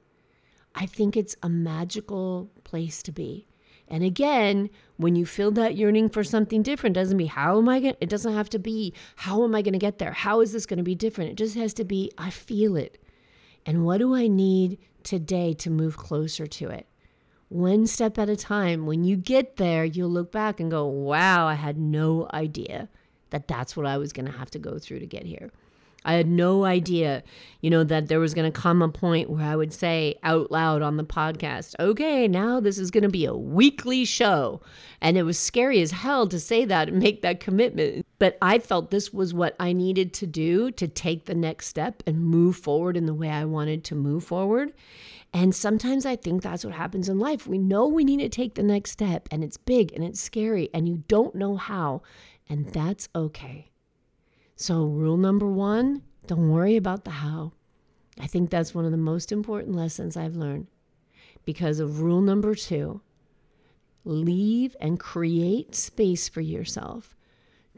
I 0.75 0.87
think 0.87 1.17
it's 1.17 1.37
a 1.43 1.49
magical 1.49 2.51
place 2.65 3.03
to 3.05 3.13
be. 3.13 3.47
And 3.89 4.05
again, 4.05 4.71
when 4.99 5.17
you 5.17 5.27
feel 5.27 5.51
that 5.53 5.77
yearning 5.77 6.11
for 6.11 6.23
something 6.23 6.63
different, 6.63 6.95
doesn't 6.95 7.17
be 7.19 7.27
how 7.27 7.59
am 7.59 7.69
I 7.69 7.81
going 7.81 7.97
it 8.01 8.09
doesn't 8.09 8.35
have 8.35 8.49
to 8.51 8.59
be 8.59 8.95
how 9.17 9.43
am 9.43 9.55
I 9.55 9.63
going 9.63 9.73
to 9.73 9.79
get 9.79 9.99
there? 9.99 10.13
How 10.13 10.41
is 10.41 10.53
this 10.53 10.67
going 10.67 10.79
to 10.79 10.85
be 10.85 10.95
different? 10.95 11.31
It 11.31 11.37
just 11.37 11.57
has 11.57 11.75
to 11.75 11.85
be 11.85 12.13
I 12.17 12.31
feel 12.31 12.77
it. 12.77 13.03
And 13.67 13.85
what 13.85 13.99
do 13.99 14.15
I 14.15 14.29
need 14.29 14.79
today 15.03 15.55
to 15.55 15.71
move 15.71 15.97
closer 15.97 16.47
to 16.47 16.69
it? 16.69 16.87
One 17.49 17.87
step 17.89 18.17
at 18.17 18.29
a 18.29 18.37
time. 18.37 18.87
When 18.87 19.03
you 19.03 19.17
get 19.17 19.57
there, 19.57 19.85
you'll 19.85 20.09
look 20.09 20.31
back 20.31 20.61
and 20.61 20.71
go, 20.71 20.87
"Wow, 20.87 21.49
I 21.49 21.55
had 21.55 21.77
no 21.77 22.29
idea 22.33 22.89
that 23.31 23.49
that's 23.49 23.77
what 23.77 23.87
I 23.87 23.99
was 23.99 24.13
going 24.13 24.27
to 24.27 24.39
have 24.39 24.51
to 24.53 24.59
go 24.61 24.79
through 24.79 25.01
to 25.01 25.07
get 25.07 25.27
here." 25.27 25.51
I 26.05 26.15
had 26.15 26.29
no 26.29 26.65
idea, 26.65 27.23
you 27.61 27.69
know, 27.69 27.85
that 27.85 28.09
there 28.09 28.21
was 28.21 28.35
going 28.35 28.51
to 28.51 28.61
come 28.61 28.81
a 28.81 28.89
point 28.89 29.29
where 29.29 29.45
I 29.45 29.57
would 29.57 29.73
say 29.73 30.15
out 30.23 30.51
loud 30.51 30.83
on 30.83 30.97
the 30.97 31.05
podcast, 31.05 31.75
okay, 31.79 32.27
now 32.27 32.61
this 32.61 32.79
is 32.79 32.91
going 32.91 33.03
to 33.03 33.11
be 33.11 33.27
a 33.27 33.35
weekly 33.35 34.05
show. 34.05 34.63
And 35.01 35.19
it 35.19 35.25
was 35.25 35.39
scary 35.39 35.81
as 35.83 35.91
hell 35.91 36.27
to 36.29 36.41
say 36.41 36.65
that 36.65 36.89
and 36.89 36.99
make 36.99 37.23
that 37.23 37.41
commitment. 37.41 38.07
But 38.19 38.39
I 38.41 38.59
felt 38.59 38.91
this 38.91 39.13
was 39.13 39.35
what 39.35 39.57
I 39.61 39.73
needed 39.73 40.15
to 40.15 40.27
do 40.27 40.71
to 40.73 40.89
take 40.89 41.27
the 41.27 41.35
next 41.35 41.67
step 41.67 42.03
and 42.07 42.25
move 42.25 42.57
forward 42.57 42.97
in 42.97 43.07
the 43.07 43.15
way 43.15 43.31
I 43.31 43.45
wanted 43.45 43.85
to 43.85 43.95
move 43.95 44.25
forward. 44.25 44.73
And 45.33 45.55
sometimes 45.55 46.05
I 46.05 46.17
think 46.17 46.43
that's 46.43 46.65
what 46.65 46.75
happens 46.75 47.09
in 47.09 47.19
life. 47.19 47.47
We 47.47 47.59
know 47.59 47.87
we 47.87 48.05
need 48.05 48.19
to 48.19 48.29
take 48.29 48.55
the 48.55 48.63
next 48.63 48.91
step, 48.91 49.29
and 49.31 49.45
it's 49.45 49.57
big 49.57 49.93
and 49.93 50.03
it's 50.03 50.21
scary, 50.21 50.69
and 50.75 50.89
you 50.89 51.05
don't 51.07 51.35
know 51.35 51.57
how. 51.57 52.03
And 52.49 52.69
that's 52.71 53.09
okay. 53.15 53.70
So, 54.61 54.85
rule 54.85 55.17
number 55.17 55.47
one 55.47 56.03
don't 56.27 56.51
worry 56.51 56.77
about 56.77 57.05
the 57.05 57.13
how. 57.13 57.53
I 58.21 58.27
think 58.27 58.51
that's 58.51 58.75
one 58.75 58.85
of 58.85 58.91
the 58.91 58.99
most 58.99 59.33
important 59.33 59.75
lessons 59.75 60.19
I've 60.19 60.37
learned. 60.37 60.67
Because 61.47 61.81
of 61.81 62.03
rule 62.03 62.21
number 62.21 62.55
two, 62.55 63.01
leave 64.05 64.77
and 64.79 65.01
create 65.01 65.75
space 65.75 66.29
for 66.29 66.43
yourself 66.43 67.17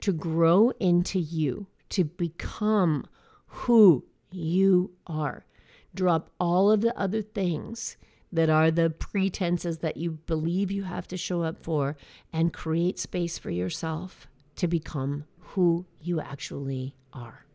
to 0.01 0.13
grow 0.13 0.73
into 0.81 1.21
you, 1.21 1.69
to 1.91 2.03
become 2.03 3.07
who 3.47 4.05
you 4.33 4.91
are. 5.07 5.47
Drop 5.95 6.31
all 6.41 6.73
of 6.73 6.81
the 6.81 6.99
other 6.99 7.23
things 7.23 7.97
that 8.33 8.51
are 8.51 8.73
the 8.73 8.91
pretenses 8.91 9.79
that 9.79 9.99
you 9.99 10.11
believe 10.27 10.73
you 10.73 10.83
have 10.83 11.07
to 11.07 11.17
show 11.17 11.43
up 11.43 11.63
for 11.63 11.97
and 12.33 12.53
create 12.53 12.99
space 12.99 13.39
for 13.39 13.51
yourself 13.51 14.27
to 14.57 14.67
become 14.67 15.27
who 15.43 15.87
you 16.01 16.21
actually 16.21 16.95
are. 17.13 17.47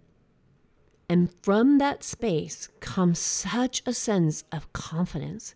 And 1.09 1.33
from 1.41 1.77
that 1.77 2.03
space 2.03 2.69
comes 2.79 3.19
such 3.19 3.81
a 3.85 3.93
sense 3.93 4.43
of 4.51 4.71
confidence, 4.73 5.55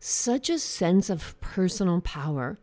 such 0.00 0.50
a 0.50 0.58
sense 0.58 1.08
of 1.08 1.40
personal 1.40 2.00
power. 2.00 2.58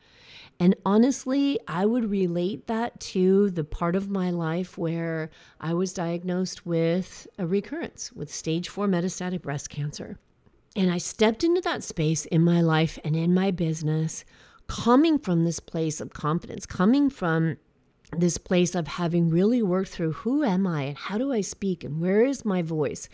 And 0.59 0.75
honestly, 0.85 1.59
I 1.67 1.85
would 1.85 2.09
relate 2.09 2.67
that 2.67 2.99
to 3.11 3.49
the 3.49 3.63
part 3.63 3.95
of 3.95 4.09
my 4.09 4.29
life 4.29 4.77
where 4.77 5.29
I 5.61 5.73
was 5.73 5.93
diagnosed 5.93 6.65
with 6.65 7.27
a 7.37 7.45
recurrence 7.45 8.11
with 8.11 8.33
stage 8.33 8.67
four 8.67 8.87
metastatic 8.87 9.43
breast 9.43 9.69
cancer. 9.69 10.17
And 10.75 10.91
I 10.91 10.97
stepped 10.97 11.43
into 11.43 11.61
that 11.61 11.83
space 11.83 12.25
in 12.25 12.43
my 12.43 12.61
life 12.61 12.99
and 13.03 13.15
in 13.15 13.33
my 13.33 13.51
business, 13.51 14.25
coming 14.67 15.17
from 15.17 15.43
this 15.43 15.59
place 15.59 16.01
of 16.01 16.13
confidence, 16.13 16.65
coming 16.65 17.09
from 17.09 17.57
this 18.15 18.37
place 18.37 18.73
of 18.73 18.87
having 18.87 19.29
really 19.29 19.61
worked 19.61 19.89
through 19.89 20.13
who 20.13 20.43
am 20.43 20.65
I 20.65 20.83
and 20.83 20.97
how 20.97 21.17
do 21.17 21.33
I 21.33 21.41
speak 21.41 21.83
and 21.83 21.99
where 21.99 22.23
is 22.23 22.45
my 22.45 22.61
voice 22.61 23.09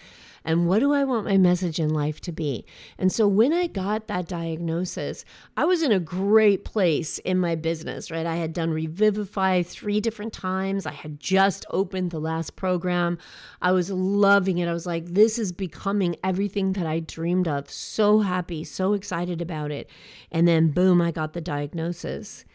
and 0.46 0.68
what 0.68 0.80
do 0.80 0.94
I 0.94 1.04
want 1.04 1.26
my 1.26 1.38
message 1.38 1.80
in 1.80 1.90
life 1.90 2.22
to 2.22 2.32
be. 2.32 2.66
And 2.98 3.12
so 3.12 3.28
when 3.28 3.54
I 3.54 3.66
got 3.66 4.08
that 4.08 4.28
diagnosis, 4.28 5.26
I 5.58 5.66
was 5.66 5.82
in 5.82 5.92
a 5.92 6.00
great 6.00 6.64
place 6.64 7.18
in 7.20 7.40
my 7.40 7.56
business, 7.56 8.12
right? 8.12 8.26
I 8.26 8.36
had 8.36 8.54
done 8.54 8.72
Revivify 8.72 9.64
three 9.64 10.00
different 10.00 10.34
times. 10.34 10.86
I 10.86 10.92
had 10.92 11.20
just 11.20 11.66
opened 11.72 12.12
the 12.12 12.20
last 12.20 12.56
program. 12.56 13.18
I 13.62 13.72
was 13.72 13.90
loving 13.90 14.60
it. 14.60 14.68
I 14.68 14.74
was 14.74 14.86
like, 14.86 15.06
this 15.06 15.40
is 15.40 15.52
becoming 15.52 16.18
everything 16.24 16.74
that 16.74 16.86
I 16.86 17.00
dreamed 17.00 17.48
of. 17.48 17.72
So 17.72 18.20
happy, 18.20 18.64
so 18.64 18.94
excited 18.94 19.42
about 19.42 19.72
it. 19.72 19.90
And 20.32 20.48
then 20.48 20.70
boom, 20.70 21.02
I 21.02 21.12
got 21.12 21.34
the 21.34 21.42
diagnosis. 21.42 22.46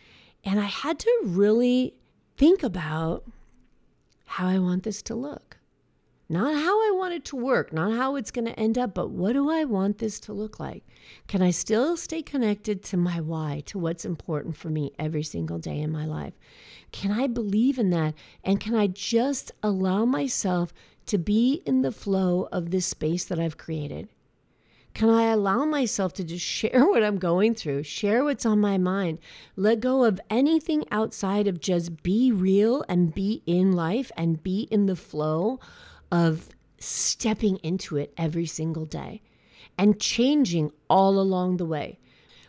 And 0.45 0.61
I 0.61 0.67
had 0.67 1.01
to 1.01 1.21
really 1.25 1.95
think 2.39 2.63
about 2.63 3.25
how 4.25 4.47
I 4.47 4.61
want 4.61 4.85
this 4.85 5.03
to 5.03 5.15
look. 5.17 5.57
Not 6.31 6.55
how 6.55 6.79
I 6.87 6.93
want 6.95 7.15
it 7.15 7.25
to 7.27 7.37
work, 7.37 7.73
not 7.73 7.97
how 7.97 8.15
it's 8.15 8.31
going 8.31 8.45
to 8.45 8.61
end 8.61 8.79
up, 8.79 8.95
but 8.95 9.11
what 9.11 9.33
do 9.33 9.51
I 9.51 9.65
want 9.65 9.99
this 9.99 10.21
to 10.21 10.33
look 10.33 10.61
like? 10.61 10.85
Can 11.27 11.43
I 11.43 11.51
still 11.51 11.97
stay 11.97 12.23
connected 12.23 12.85
to 12.85 12.97
my 12.97 13.21
why, 13.21 13.63
to 13.67 13.79
what's 13.79 14.05
important 14.05 14.57
for 14.57 14.69
me 14.69 14.93
every 14.99 15.23
single 15.23 15.59
day 15.59 15.81
in 15.81 15.91
my 15.91 16.05
life? 16.05 16.35
Can 16.93 17.11
I 17.11 17.27
believe 17.27 17.79
in 17.79 17.91
that? 17.91 18.15
And 18.45 18.61
can 18.61 18.75
I 18.75 18.87
just 18.87 19.51
allow 19.63 20.05
myself 20.05 20.73
to 21.07 21.19
be 21.19 21.63
in 21.67 21.81
the 21.83 21.91
flow 21.91 22.47
of 22.53 22.71
this 22.71 22.87
space 22.87 23.25
that 23.25 23.41
I've 23.41 23.57
created? 23.57 24.09
Can 24.99 25.11
I 25.11 25.27
allow 25.31 25.65
myself 25.65 26.13
to 26.15 26.25
just 26.25 26.45
share 26.45 26.85
what 26.85 27.05
I'm 27.05 27.19
going 27.19 27.55
through, 27.55 27.85
share 27.85 28.25
what's 28.25 28.45
on 28.45 28.61
my 28.61 28.79
mind, 28.79 29.21
let 29.55 29.79
go 29.79 30.03
of 30.03 30.21
anything 30.29 30.85
outside 30.91 31.47
of 31.47 31.61
just 31.61 32.03
be 32.03 32.33
real 32.33 32.85
and 32.89 33.15
be 33.15 33.45
in 33.47 33.71
life 33.71 34.11
and 34.17 34.43
be 34.43 34.63
in 34.73 34.87
the 34.87 34.97
flow 34.97 35.61
of 36.11 36.49
stepping 36.81 37.59
into 37.59 37.97
it 37.97 38.13
every 38.19 38.47
single 38.47 38.87
day 38.87 39.23
and 39.79 40.01
changing 40.01 40.73
all 40.91 41.21
along 41.21 41.59
the 41.59 41.65
way? 41.65 42.01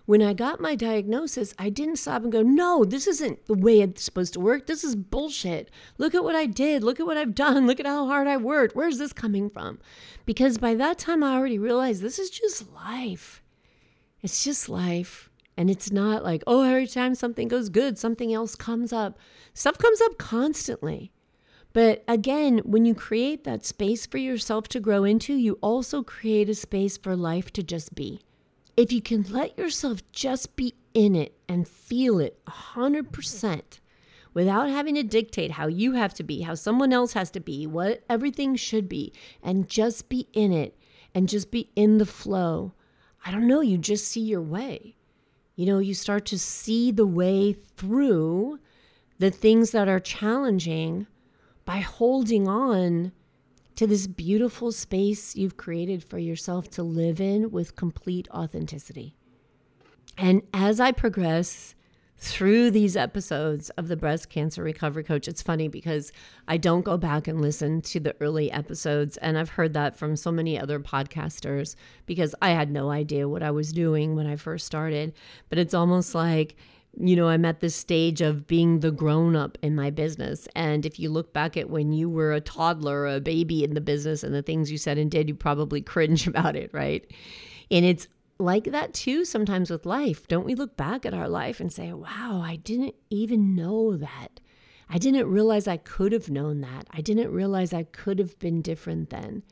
when 0.10 0.24
I 0.24 0.34
got 0.34 0.60
my 0.60 0.74
diagnosis, 0.74 1.54
I 1.60 1.70
didn't 1.70 1.98
stop 1.98 2.24
and 2.24 2.32
go, 2.32 2.42
no, 2.42 2.84
this 2.84 3.06
isn't 3.06 3.46
the 3.46 3.54
way 3.54 3.80
it's 3.80 4.02
supposed 4.02 4.34
to 4.34 4.40
work. 4.40 4.66
This 4.66 4.84
is 4.84 4.96
bullshit. 4.96 5.70
Look 6.00 6.16
at 6.16 6.24
what 6.24 6.36
I 6.36 6.48
did. 6.48 6.84
Look 6.84 7.00
at 7.00 7.06
what 7.06 7.16
I've 7.16 7.36
done. 7.46 7.68
Look 7.68 7.80
at 7.80 7.86
how 7.86 8.08
hard 8.08 8.26
I 8.26 8.36
worked. 8.36 8.76
Where's 8.76 8.98
this 8.98 9.14
coming 9.14 9.52
from? 9.52 9.78
Because 10.30 10.60
by 10.60 10.76
that 10.76 11.00
time, 11.00 11.24
I 11.24 11.34
already 11.34 11.58
realized 11.58 12.04
this 12.04 12.20
is 12.20 12.30
just 12.30 12.72
life. 12.72 13.42
It's 14.22 14.44
just 14.44 14.70
life. 14.70 15.32
And 15.58 15.72
it's 15.72 15.92
not 15.92 16.24
like, 16.24 16.44
oh, 16.46 16.62
every 16.62 16.86
time 16.86 17.16
something 17.16 17.48
goes 17.48 17.70
good, 17.70 17.98
something 17.98 18.32
else 18.32 18.54
comes 18.54 18.94
up. 18.94 19.18
Stuff 19.56 19.80
comes 19.80 20.00
up 20.02 20.20
constantly. 20.20 21.12
But 21.74 22.04
again, 22.08 22.60
when 22.60 22.86
you 22.86 22.94
create 22.94 23.44
that 23.46 23.66
space 23.66 24.06
for 24.06 24.20
yourself 24.20 24.68
to 24.68 24.80
grow 24.80 25.04
into, 25.04 25.34
you 25.34 25.58
also 25.62 26.04
create 26.04 26.48
a 26.48 26.54
space 26.54 26.96
for 26.96 27.16
life 27.16 27.52
to 27.54 27.64
just 27.64 27.96
be 27.96 28.22
if 28.78 28.92
you 28.92 29.02
can 29.02 29.24
let 29.32 29.58
yourself 29.58 30.04
just 30.12 30.56
be 30.56 30.76
in 30.94 31.16
it 31.16 31.40
and 31.50 31.68
feel 31.68 32.20
it 32.20 32.40
100% 32.46 33.80
without 34.34 34.70
having 34.70 34.96
to 34.96 35.04
dictate 35.04 35.52
how 35.52 35.68
you 35.68 35.94
have 35.94 36.14
to 36.16 36.24
be, 36.24 36.42
how 36.42 36.56
someone 36.56 36.94
else 36.94 37.14
has 37.14 37.32
to 37.32 37.40
be, 37.40 37.66
what 37.66 38.04
everything 38.10 38.56
should 38.56 38.88
be, 38.88 39.12
and 39.42 39.70
just 39.70 40.10
be 40.10 40.28
in 40.34 40.52
it 40.52 40.78
and 41.14 41.28
just 41.30 41.52
be 41.52 41.70
in 41.76 41.98
the 41.98 42.06
flow, 42.06 42.74
I 43.26 43.32
don't 43.32 43.48
know, 43.48 43.62
you 43.62 43.78
just 43.78 44.08
see 44.08 44.22
your 44.22 44.42
way. 44.42 44.96
You 45.56 45.66
know, 45.66 45.80
you 45.80 45.94
start 45.94 46.26
to 46.28 46.40
see 46.40 46.92
the 46.92 47.08
way 47.08 47.54
through 47.54 48.60
the 49.18 49.32
things 49.32 49.72
that 49.72 49.90
are 49.90 50.00
challenging 50.00 51.08
by 51.66 51.80
holding 51.80 52.48
on 52.48 53.12
to 53.76 53.86
this 53.86 54.08
beautiful 54.08 54.72
space 54.72 55.36
you've 55.36 55.58
created 55.58 56.04
for 56.04 56.18
yourself 56.18 56.70
to 56.72 56.84
live 56.84 57.20
in 57.20 57.52
with 57.52 57.76
complete 57.76 58.28
authenticity. 58.32 59.16
And 60.18 60.42
as 60.54 60.80
I 60.80 60.92
progress 60.92 61.76
through 62.20 62.72
these 62.72 62.98
episodes 62.98 63.70
of 63.72 63.88
the 63.88 63.96
Breast 63.96 64.30
Cancer 64.30 64.62
Recovery 64.62 65.04
Coach, 65.04 65.28
it's 65.28 65.42
funny 65.42 65.70
because 65.70 66.12
I 66.50 66.58
don't 66.58 66.84
go 66.84 66.98
back 66.98 67.30
and 67.30 67.42
listen 67.42 67.82
to 67.84 68.00
the 68.00 68.14
early 68.20 68.52
episodes. 68.52 69.16
And 69.18 69.38
I've 69.38 69.52
heard 69.52 69.74
that 69.74 69.98
from 69.98 70.18
so 70.18 70.30
many 70.30 70.60
other 70.60 70.82
podcasters 70.82 71.76
because 72.06 72.36
I 72.42 72.50
had 72.50 72.72
no 72.72 72.92
idea 72.92 73.30
what 73.30 73.42
I 73.42 73.52
was 73.52 73.72
doing 73.72 74.16
when 74.16 74.28
I 74.28 74.36
first 74.36 74.66
started. 74.66 75.14
But 75.48 75.60
it's 75.60 75.74
almost 75.74 76.14
like, 76.14 76.58
you 77.00 77.16
know, 77.16 77.30
I'm 77.30 77.46
at 77.46 77.62
this 77.62 77.76
stage 77.76 78.20
of 78.20 78.48
being 78.48 78.82
the 78.82 78.92
grown 78.92 79.38
up 79.38 79.58
in 79.62 79.74
my 79.74 79.90
business. 79.90 80.46
And 80.56 80.86
if 80.86 81.00
you 81.00 81.10
look 81.10 81.32
back 81.32 81.56
at 81.56 81.70
when 81.70 81.94
you 81.94 82.10
were 82.10 82.34
a 82.34 82.42
toddler, 82.42 83.08
a 83.08 83.22
baby 83.22 83.64
in 83.64 83.76
the 83.76 83.82
business, 83.82 84.24
and 84.24 84.36
the 84.36 84.42
things 84.42 84.70
you 84.70 84.78
said 84.78 84.98
and 84.98 85.10
did, 85.10 85.30
you 85.30 85.36
probably 85.36 85.82
cringe 85.82 86.28
about 86.28 86.58
it, 86.58 86.70
right? 86.74 87.10
And 87.72 87.86
it's 87.86 88.08
like 88.40 88.66
that 88.66 88.94
too 88.94 89.26
sometimes 89.26 89.70
with 89.70 89.86
life. 89.86 90.28
Don't 90.28 90.46
we 90.46 90.56
look 90.56 90.78
back 90.78 91.06
at 91.06 91.14
our 91.14 91.28
life 91.28 91.60
and 91.60 91.72
say, 91.72 91.92
wow, 91.92 92.42
I 92.44 92.56
didn't 92.56 92.96
even 93.10 93.54
know 93.54 93.98
that. 93.98 94.40
I 94.90 94.98
didn't 94.98 95.28
realize 95.28 95.68
I 95.68 95.78
could 95.78 96.14
have 96.14 96.30
known 96.30 96.62
that. 96.62 96.88
I 96.90 97.02
didn't 97.02 97.32
realize 97.32 97.74
I 97.74 97.84
could 97.84 98.18
have 98.18 98.40
been 98.40 98.62
different 98.62 99.10
then. 99.10 99.44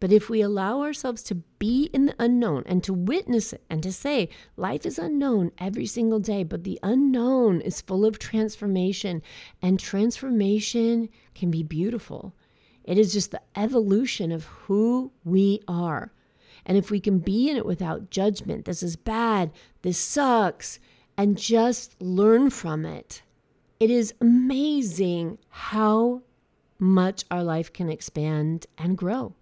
But 0.00 0.12
if 0.12 0.28
we 0.28 0.42
allow 0.42 0.82
ourselves 0.82 1.22
to 1.22 1.36
be 1.58 1.88
in 1.94 2.06
the 2.06 2.14
unknown 2.18 2.64
and 2.66 2.82
to 2.84 2.92
witness 2.92 3.52
it 3.52 3.64
and 3.70 3.82
to 3.84 3.92
say, 3.92 4.28
life 4.56 4.84
is 4.84 4.98
unknown 4.98 5.52
every 5.56 5.86
single 5.86 6.18
day, 6.18 6.42
but 6.42 6.64
the 6.64 6.78
unknown 6.82 7.60
is 7.60 7.80
full 7.80 8.04
of 8.04 8.18
transformation, 8.18 9.22
and 9.62 9.78
transformation 9.80 11.08
can 11.34 11.50
be 11.50 11.62
beautiful. 11.62 12.34
It 12.82 12.98
is 12.98 13.12
just 13.14 13.30
the 13.30 13.40
evolution 13.56 14.32
of 14.32 14.44
who 14.44 15.12
we 15.24 15.60
are. 15.66 16.12
And 16.66 16.78
if 16.78 16.90
we 16.90 17.00
can 17.00 17.18
be 17.18 17.50
in 17.50 17.56
it 17.56 17.66
without 17.66 18.10
judgment, 18.10 18.64
this 18.64 18.82
is 18.82 18.96
bad, 18.96 19.50
this 19.82 19.98
sucks, 19.98 20.78
and 21.16 21.38
just 21.38 22.00
learn 22.00 22.50
from 22.50 22.84
it. 22.84 23.22
It 23.78 23.90
is 23.90 24.14
amazing 24.20 25.38
how 25.48 26.22
much 26.78 27.24
our 27.30 27.42
life 27.42 27.72
can 27.72 27.90
expand 27.90 28.66
and 28.78 28.96
grow. 28.96 29.34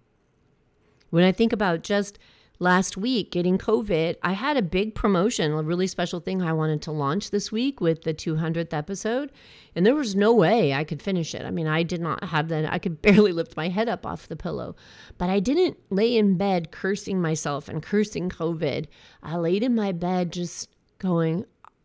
When 1.11 1.25
I 1.25 1.33
think 1.33 1.53
about 1.53 1.83
just 1.83 2.19
last 2.63 2.97
week 2.97 3.33
getting 3.33 3.59
COVID, 3.59 4.17
I 4.23 4.33
had 4.33 4.57
a 4.57 4.63
big 4.63 4.95
promotion, 4.95 5.53
a 5.53 5.63
really 5.63 5.89
special 5.89 6.21
thing 6.21 6.41
I 6.41 6.53
wanted 6.53 6.81
to 6.83 6.93
launch 6.93 7.31
this 7.31 7.51
week 7.51 7.81
with 7.81 8.03
the 8.03 8.15
200th 8.15 8.73
episode. 8.73 9.33
And 9.75 9.85
there 9.85 9.97
was 9.97 10.15
no 10.15 10.33
way 10.33 10.73
I 10.73 10.85
could 10.85 11.03
finish 11.03 11.35
it. 11.35 11.45
I 11.45 11.51
mean, 11.51 11.67
I 11.67 11.83
did 11.83 12.01
not 12.01 12.23
have 12.25 12.49
that. 12.49 12.73
I 12.73 12.79
could 12.79 13.03
barely 13.03 13.33
lift 13.33 13.57
my 13.57 13.69
head 13.69 13.89
up 13.89 14.07
off 14.07 14.29
the 14.29 14.37
pillow. 14.37 14.77
But 15.19 15.29
I 15.29 15.41
didn't 15.41 15.77
lay 15.91 16.17
in 16.17 16.39
bed 16.39 16.71
cursing 16.71 17.21
myself 17.21 17.69
and 17.69 17.83
cursing 17.83 18.31
COVID. 18.31 18.87
I 19.23 19.37
laid 19.37 19.65
in 19.65 19.75
my 19.75 19.91
bed 19.91 20.33
just 20.33 20.71
going, 20.99 21.45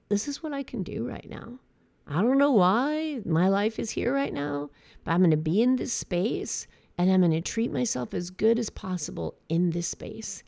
this 0.09 0.27
is 0.27 0.43
what 0.43 0.53
I 0.53 0.61
can 0.61 0.83
do 0.83 1.07
right 1.07 1.27
now. 1.27 1.59
I 2.05 2.21
don't 2.21 2.37
know 2.37 2.51
why 2.51 3.21
my 3.25 3.49
life 3.49 3.79
is 3.79 3.91
here 3.91 4.13
right 4.13 4.33
now, 4.33 4.69
but 5.03 5.11
I'm 5.11 5.19
going 5.21 5.31
to 5.31 5.37
be 5.37 5.61
in 5.61 5.75
this 5.75 5.91
space 5.91 6.67
and 6.97 7.11
I'm 7.11 7.21
going 7.21 7.31
to 7.31 7.41
treat 7.41 7.71
myself 7.71 8.13
as 8.13 8.29
good 8.29 8.57
as 8.59 8.69
possible 8.69 9.35
in 9.49 9.71
this 9.71 9.87
space. 9.87 10.43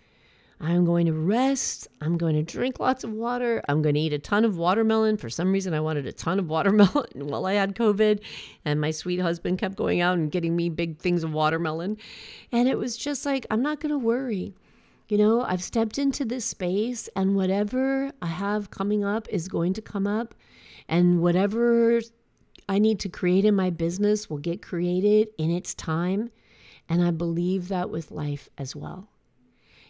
I'm 0.61 0.83
going 0.83 1.05
to 1.05 1.13
rest. 1.13 1.87
I'm 2.01 2.17
going 2.17 2.35
to 2.35 2.43
drink 2.43 2.81
lots 2.81 3.05
of 3.05 3.13
water. 3.13 3.61
I'm 3.69 3.81
going 3.81 3.95
to 3.95 4.01
eat 4.01 4.11
a 4.11 4.19
ton 4.19 4.43
of 4.43 4.57
watermelon. 4.57 5.15
For 5.15 5.29
some 5.29 5.53
reason, 5.53 5.73
I 5.73 5.79
wanted 5.79 6.05
a 6.05 6.11
ton 6.11 6.37
of 6.37 6.49
watermelon 6.49 7.07
while 7.15 7.45
I 7.45 7.53
had 7.53 7.75
COVID. 7.75 8.19
And 8.65 8.81
my 8.81 8.91
sweet 8.91 9.21
husband 9.21 9.57
kept 9.57 9.77
going 9.77 10.01
out 10.01 10.17
and 10.17 10.29
getting 10.29 10.57
me 10.57 10.69
big 10.69 10.99
things 10.99 11.23
of 11.23 11.31
watermelon. 11.31 11.97
And 12.51 12.67
it 12.67 12.77
was 12.77 12.97
just 12.97 13.25
like, 13.25 13.45
I'm 13.49 13.61
not 13.61 13.79
going 13.79 13.91
to 13.91 13.97
worry. 13.97 14.53
You 15.07 15.17
know, 15.17 15.41
I've 15.43 15.63
stepped 15.63 15.97
into 15.97 16.23
this 16.23 16.45
space, 16.45 17.09
and 17.15 17.35
whatever 17.35 18.11
I 18.21 18.27
have 18.27 18.69
coming 18.69 19.03
up 19.03 19.27
is 19.29 19.47
going 19.47 19.73
to 19.73 19.81
come 19.81 20.05
up. 20.05 20.35
And 20.89 21.21
whatever 21.21 22.01
I 22.67 22.79
need 22.79 22.99
to 22.99 23.09
create 23.09 23.45
in 23.45 23.55
my 23.55 23.69
business 23.69 24.29
will 24.29 24.37
get 24.37 24.61
created 24.61 25.29
in 25.37 25.51
its 25.51 25.73
time. 25.73 26.31
And 26.89 27.01
I 27.01 27.11
believe 27.11 27.69
that 27.69 27.89
with 27.89 28.11
life 28.11 28.49
as 28.57 28.75
well. 28.75 29.07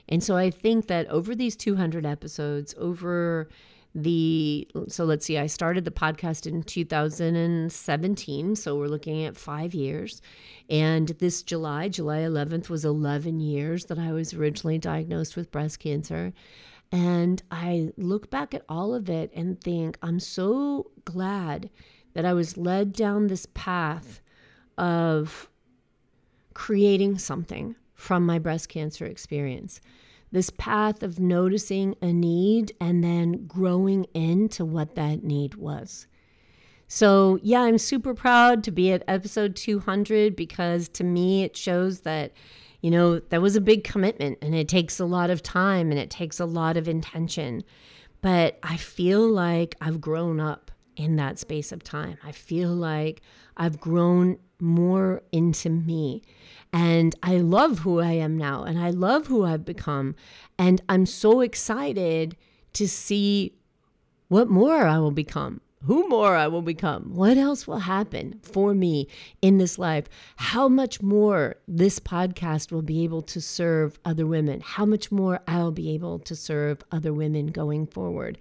And 0.10 0.24
so 0.24 0.36
I 0.36 0.50
think 0.50 0.88
that 0.88 1.08
over 1.08 1.34
these 1.36 1.56
200 1.56 2.06
episodes, 2.06 2.76
over 2.78 3.48
the 3.96 4.68
so 4.88 5.04
let's 5.04 5.26
see 5.26 5.38
i 5.38 5.48
started 5.48 5.84
the 5.84 5.90
podcast 5.90 6.46
in 6.46 6.62
2017 6.62 8.56
so 8.56 8.76
we're 8.76 8.88
looking 8.88 9.26
at 9.26 9.36
five 9.36 9.74
years. 9.74 10.22
And 10.70 11.08
this 11.20 11.42
july 11.42 11.90
july 11.90 12.20
11th 12.20 12.70
was 12.70 12.86
11 12.86 13.40
years 13.40 13.86
that 13.86 13.98
i 13.98 14.12
was 14.12 14.34
originally 14.34 14.78
diagnosed 14.78 15.36
with 15.36 15.52
breast 15.52 15.80
cancer. 15.80 16.34
And 16.92 17.42
i 17.50 17.90
look 17.98 18.30
back 18.30 18.54
at 18.54 18.64
all 18.70 18.94
of 18.94 19.10
it 19.10 19.32
and 19.34 19.60
think 19.60 19.98
i'm 20.04 20.20
so 20.20 20.92
glad 21.04 21.72
that 22.14 22.26
i 22.26 22.34
was 22.34 22.58
led 22.58 22.94
down 22.94 23.26
this 23.26 23.48
path 23.56 24.22
of 24.78 25.50
creating 26.54 27.18
something 27.18 27.76
from 28.00 28.26
my 28.26 28.40
breast 28.40 28.70
cancer 28.70 29.06
experience. 29.06 29.82
This 30.32 30.50
path 30.50 31.04
of 31.04 31.20
noticing 31.20 31.96
a 32.02 32.14
need 32.14 32.72
and 32.80 33.04
then 33.04 33.46
growing 33.46 34.06
into 34.14 34.64
what 34.64 34.96
that 34.96 35.24
need 35.24 35.56
was. 35.56 36.08
So, 36.88 37.40
yeah, 37.44 37.62
I'm 37.62 37.78
super 37.78 38.14
proud 38.14 38.64
to 38.64 38.72
be 38.72 38.92
at 38.92 39.04
episode 39.08 39.56
200 39.56 40.36
because 40.36 40.88
to 40.90 41.04
me 41.04 41.44
it 41.44 41.58
shows 41.58 42.02
that, 42.02 42.32
you 42.82 42.90
know, 42.90 43.20
that 43.20 43.42
was 43.42 43.56
a 43.56 43.62
big 43.62 43.84
commitment 43.84 44.38
and 44.42 44.56
it 44.56 44.68
takes 44.68 45.00
a 45.00 45.06
lot 45.06 45.30
of 45.30 45.44
time 45.44 45.92
and 45.92 46.00
it 46.00 46.10
takes 46.10 46.40
a 46.40 46.46
lot 46.46 46.78
of 46.78 46.88
intention. 46.88 47.64
But 48.22 48.60
I 48.64 48.78
feel 48.78 49.28
like 49.28 49.76
I've 49.82 50.02
grown 50.02 50.40
up 50.40 50.69
in 51.00 51.16
that 51.16 51.40
space 51.40 51.72
of 51.72 51.82
time. 51.82 52.18
I 52.24 52.34
feel 52.34 52.70
like 52.70 53.22
I've 53.56 53.80
grown 53.80 54.38
more 54.60 55.24
into 55.32 55.70
me. 55.70 56.22
And 56.74 57.16
I 57.24 57.38
love 57.38 57.80
who 57.80 58.02
I 58.02 58.12
am 58.12 58.38
now 58.38 58.64
and 58.64 58.78
I 58.78 58.90
love 58.90 59.28
who 59.28 59.46
I've 59.46 59.64
become. 59.64 60.14
And 60.58 60.82
I'm 60.90 61.06
so 61.06 61.40
excited 61.40 62.36
to 62.74 62.88
see 62.88 63.54
what 64.28 64.50
more 64.50 64.86
I 64.86 65.00
will 65.00 65.12
become, 65.12 65.62
who 65.86 66.08
more 66.10 66.36
uh, 66.36 66.44
I 66.44 66.48
will 66.48 66.62
become, 66.62 67.16
what 67.16 67.38
else 67.38 67.66
will 67.66 67.80
happen 67.80 68.40
for 68.44 68.74
me 68.74 69.08
in 69.42 69.58
this 69.58 69.80
life, 69.80 70.10
how 70.36 70.68
much 70.68 71.02
more 71.02 71.56
this 71.68 72.00
podcast 72.00 72.72
will 72.72 72.82
be 72.82 73.04
able 73.04 73.22
to 73.24 73.40
serve 73.40 73.98
other 74.04 74.28
women, 74.28 74.62
how 74.62 74.86
much 74.86 75.12
more 75.12 75.40
I'll 75.48 75.72
be 75.72 75.94
able 75.94 76.20
to 76.20 76.36
serve 76.36 76.84
other 76.92 77.14
women 77.14 77.48
going 77.48 77.88
forward. 77.88 78.38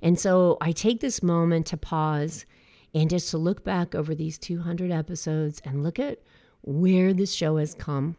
And 0.00 0.18
so 0.18 0.56
I 0.60 0.72
take 0.72 1.00
this 1.00 1.22
moment 1.22 1.66
to 1.66 1.76
pause 1.76 2.46
and 2.94 3.10
just 3.10 3.30
to 3.32 3.38
look 3.38 3.64
back 3.64 3.94
over 3.94 4.14
these 4.14 4.38
200 4.38 4.90
episodes 4.90 5.60
and 5.64 5.82
look 5.82 5.98
at 5.98 6.20
where 6.62 7.12
this 7.12 7.32
show 7.32 7.58
has 7.58 7.74
come. 7.74 8.16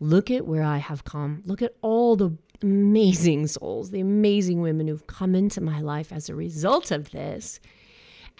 Look 0.00 0.30
at 0.30 0.46
where 0.46 0.64
I 0.64 0.78
have 0.78 1.04
come. 1.04 1.42
Look 1.46 1.62
at 1.62 1.76
all 1.80 2.16
the 2.16 2.36
amazing 2.62 3.46
souls, 3.46 3.90
the 3.90 4.00
amazing 4.00 4.60
women 4.60 4.88
who've 4.88 5.06
come 5.06 5.34
into 5.34 5.60
my 5.60 5.80
life 5.80 6.12
as 6.12 6.28
a 6.28 6.34
result 6.34 6.90
of 6.90 7.10
this. 7.12 7.60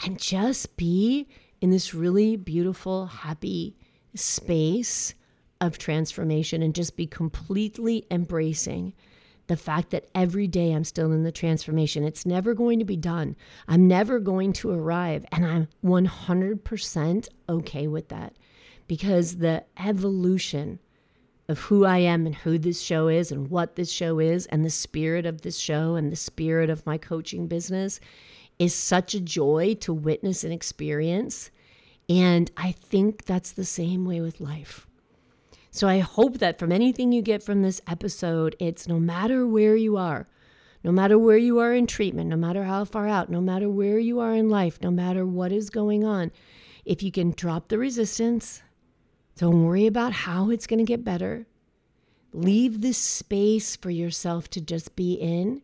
And 0.04 0.18
just 0.18 0.76
be 0.76 1.28
in 1.60 1.70
this 1.70 1.94
really 1.94 2.36
beautiful, 2.36 3.06
happy 3.06 3.76
space 4.14 5.14
of 5.60 5.78
transformation 5.78 6.62
and 6.62 6.74
just 6.74 6.96
be 6.96 7.06
completely 7.06 8.04
embracing 8.10 8.92
the 9.46 9.56
fact 9.56 9.90
that 9.90 10.08
every 10.14 10.46
day 10.46 10.72
I'm 10.72 10.84
still 10.84 11.12
in 11.12 11.24
the 11.24 11.32
transformation. 11.32 12.04
It's 12.04 12.26
never 12.26 12.54
going 12.54 12.78
to 12.78 12.84
be 12.84 12.96
done. 12.96 13.36
I'm 13.68 13.86
never 13.86 14.18
going 14.18 14.52
to 14.54 14.70
arrive. 14.70 15.24
And 15.30 15.44
I'm 15.46 15.68
100% 15.84 17.28
okay 17.48 17.86
with 17.86 18.08
that 18.08 18.34
because 18.88 19.36
the 19.36 19.64
evolution 19.78 20.78
of 21.48 21.58
who 21.58 21.84
I 21.84 21.98
am 21.98 22.24
and 22.26 22.34
who 22.34 22.56
this 22.56 22.80
show 22.80 23.08
is 23.08 23.30
and 23.30 23.50
what 23.50 23.76
this 23.76 23.90
show 23.90 24.18
is 24.18 24.46
and 24.46 24.64
the 24.64 24.70
spirit 24.70 25.26
of 25.26 25.42
this 25.42 25.58
show 25.58 25.96
and 25.96 26.10
the 26.10 26.16
spirit 26.16 26.70
of 26.70 26.86
my 26.86 26.98
coaching 26.98 27.46
business 27.46 28.00
is 28.58 28.74
such 28.74 29.14
a 29.14 29.20
joy 29.20 29.74
to 29.80 29.92
witness 29.92 30.44
and 30.44 30.52
experience. 30.52 31.50
And 32.08 32.50
I 32.56 32.72
think 32.72 33.24
that's 33.24 33.52
the 33.52 33.64
same 33.64 34.04
way 34.04 34.20
with 34.20 34.40
life. 34.40 34.86
So 35.70 35.88
I 35.88 36.00
hope 36.00 36.38
that 36.38 36.58
from 36.58 36.70
anything 36.70 37.12
you 37.12 37.22
get 37.22 37.42
from 37.42 37.62
this 37.62 37.80
episode, 37.86 38.54
it's 38.58 38.86
no 38.86 39.00
matter 39.00 39.46
where 39.46 39.74
you 39.74 39.96
are, 39.96 40.28
no 40.84 40.92
matter 40.92 41.18
where 41.18 41.38
you 41.38 41.58
are 41.60 41.72
in 41.72 41.86
treatment, 41.86 42.28
no 42.28 42.36
matter 42.36 42.64
how 42.64 42.84
far 42.84 43.08
out, 43.08 43.30
no 43.30 43.40
matter 43.40 43.70
where 43.70 43.98
you 43.98 44.20
are 44.20 44.34
in 44.34 44.50
life, 44.50 44.78
no 44.82 44.90
matter 44.90 45.24
what 45.24 45.50
is 45.50 45.70
going 45.70 46.04
on, 46.04 46.30
if 46.84 47.02
you 47.02 47.10
can 47.10 47.30
drop 47.30 47.68
the 47.68 47.78
resistance, 47.78 48.62
don't 49.36 49.64
worry 49.64 49.86
about 49.86 50.12
how 50.12 50.50
it's 50.50 50.66
going 50.66 50.78
to 50.78 50.84
get 50.84 51.04
better. 51.04 51.46
Leave 52.34 52.80
this 52.80 52.98
space 52.98 53.76
for 53.76 53.90
yourself 53.90 54.48
to 54.50 54.60
just 54.60 54.94
be 54.94 55.14
in 55.14 55.62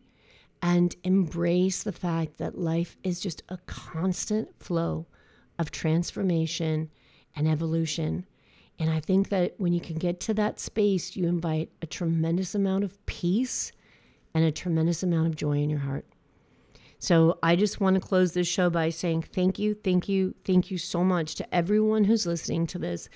and 0.61 0.95
embrace 1.03 1.83
the 1.83 1.91
fact 1.91 2.37
that 2.37 2.57
life 2.57 2.97
is 3.03 3.19
just 3.19 3.43
a 3.49 3.57
constant 3.65 4.61
flow 4.61 5.05
of 5.57 5.71
transformation 5.71 6.89
and 7.35 7.47
evolution. 7.47 8.25
And 8.77 8.89
I 8.89 8.99
think 8.99 9.29
that 9.29 9.55
when 9.57 9.73
you 9.73 9.81
can 9.81 9.97
get 9.97 10.19
to 10.21 10.33
that 10.35 10.59
space, 10.59 11.15
you 11.15 11.27
invite 11.27 11.71
a 11.81 11.85
tremendous 11.85 12.55
amount 12.55 12.83
of 12.83 13.05
peace 13.05 13.71
and 14.33 14.43
a 14.43 14.51
tremendous 14.51 15.03
amount 15.03 15.27
of 15.27 15.35
joy 15.35 15.57
in 15.57 15.69
your 15.69 15.79
heart. 15.79 16.05
So 16.99 17.39
I 17.41 17.55
just 17.55 17.79
want 17.79 17.95
to 17.95 18.01
close 18.01 18.33
this 18.33 18.47
show 18.47 18.69
by 18.69 18.89
saying 18.89 19.23
thank 19.23 19.57
you, 19.57 19.73
thank 19.73 20.09
you, 20.09 20.35
thank 20.43 20.69
you 20.69 20.77
so 20.77 21.03
much 21.03 21.35
to 21.35 21.55
everyone 21.55 22.03
who's 22.03 22.25
listening 22.25 22.67
to 22.67 22.79
this. 22.79 23.09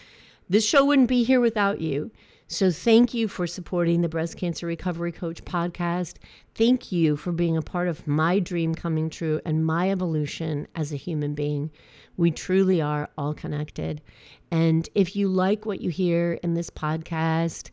This 0.50 0.66
show 0.66 0.86
wouldn't 0.86 1.10
be 1.10 1.24
here 1.24 1.42
without 1.42 1.82
you. 1.82 2.12
So 2.54 2.70
thank 2.70 3.16
you 3.16 3.28
for 3.28 3.48
supporting 3.48 4.02
the 4.02 4.08
Breast 4.10 4.38
Cancer 4.38 4.68
Recovery 4.68 5.12
Coach 5.12 5.44
podcast. 5.44 6.18
Thank 6.54 6.92
you 6.92 7.18
for 7.18 7.32
being 7.32 7.58
a 7.58 7.63
part 7.63 7.88
of 7.88 8.06
my 8.06 8.38
dream 8.38 8.76
coming 8.76 9.10
true 9.10 9.42
and 9.44 9.66
my 9.66 9.89
evolution 9.89 10.68
as 10.76 10.94
a 10.94 10.96
human 10.96 11.34
being. 11.34 11.72
We 12.16 12.30
truly 12.30 12.80
are 12.80 13.10
all 13.18 13.34
connected. 13.34 14.04
And 14.52 14.88
if 14.94 15.16
you 15.16 15.30
like 15.30 15.66
what 15.66 15.82
you 15.82 15.89
hear 15.89 16.34
in 16.44 16.54
this 16.54 16.70
podcast, 16.70 17.72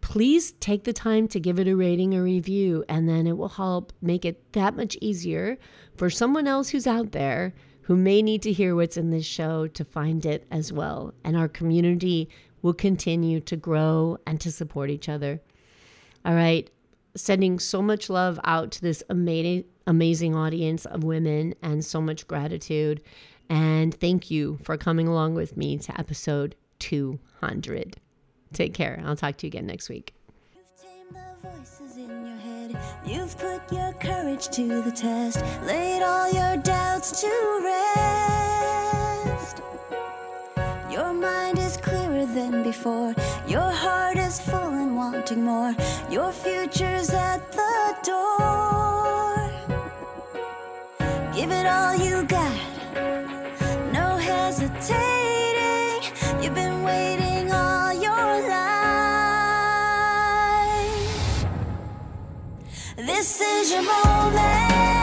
please 0.00 0.52
take 0.52 0.84
the 0.84 0.92
time 0.92 1.26
to 1.26 1.40
give 1.40 1.58
it 1.58 1.66
a 1.66 1.74
rating 1.74 2.14
or 2.14 2.22
review, 2.22 2.84
and 2.88 3.08
then 3.08 3.26
it 3.26 3.36
will 3.36 3.48
help 3.48 3.92
make 4.00 4.24
it 4.24 4.52
that 4.52 4.76
much 4.76 4.96
easier 5.00 5.58
for 5.96 6.08
someone 6.08 6.46
else 6.46 6.68
who's 6.68 6.86
out 6.86 7.10
there 7.10 7.52
who 7.88 7.96
may 7.96 8.20
need 8.20 8.42
to 8.42 8.52
hear 8.52 8.76
what's 8.76 8.98
in 8.98 9.08
this 9.08 9.24
show 9.24 9.66
to 9.66 9.82
find 9.82 10.26
it 10.26 10.46
as 10.50 10.70
well. 10.70 11.14
And 11.24 11.34
our 11.34 11.48
community 11.48 12.28
will 12.62 12.74
continue 12.74 13.40
to 13.40 13.56
grow 13.56 14.18
and 14.26 14.40
to 14.40 14.52
support 14.52 14.90
each 14.90 15.08
other. 15.08 15.40
All 16.24 16.34
right. 16.34 16.70
Sending 17.16 17.58
so 17.58 17.82
much 17.82 18.10
love 18.10 18.38
out 18.44 18.70
to 18.72 18.80
this 18.80 19.02
amazing, 19.08 19.64
amazing 19.86 20.34
audience 20.34 20.84
of 20.86 21.02
women 21.04 21.54
and 21.62 21.84
so 21.84 22.00
much 22.00 22.26
gratitude. 22.28 23.00
And 23.48 23.94
thank 23.94 24.30
you 24.30 24.58
for 24.62 24.76
coming 24.76 25.08
along 25.08 25.34
with 25.34 25.56
me 25.56 25.78
to 25.78 25.98
episode 25.98 26.54
200. 26.80 27.96
Take 28.52 28.74
care. 28.74 29.02
I'll 29.04 29.16
talk 29.16 29.36
to 29.38 29.46
you 29.46 29.48
again 29.48 29.66
next 29.66 29.88
week. 29.88 30.14
in 31.96 32.26
your 32.26 32.36
head. 32.36 32.78
You've 33.04 33.36
put 33.38 33.72
your 33.72 33.92
courage 33.94 34.48
to 34.48 34.82
the 34.82 34.92
test, 34.92 35.42
laid 35.64 36.02
all 36.02 36.30
your 36.32 36.56
doubts 36.58 37.20
to 37.20 37.60
rest. 37.64 38.87
Before, 42.72 43.14
your 43.46 43.70
heart 43.84 44.18
is 44.18 44.40
full 44.40 44.72
and 44.82 44.94
wanting 44.94 45.42
more. 45.42 45.74
Your 46.10 46.30
future's 46.32 47.10
at 47.30 47.40
the 47.60 47.96
door. 48.10 49.36
Give 51.36 51.50
it 51.60 51.66
all 51.76 51.94
you 52.06 52.16
got, 52.36 52.56
no 53.98 54.06
hesitating. 54.28 56.00
You've 56.42 56.58
been 56.62 56.82
waiting 56.82 57.44
all 57.52 57.92
your 58.06 58.30
life. 58.56 59.78
This 62.96 63.40
is 63.40 63.72
your 63.72 63.84
moment. 63.94 64.97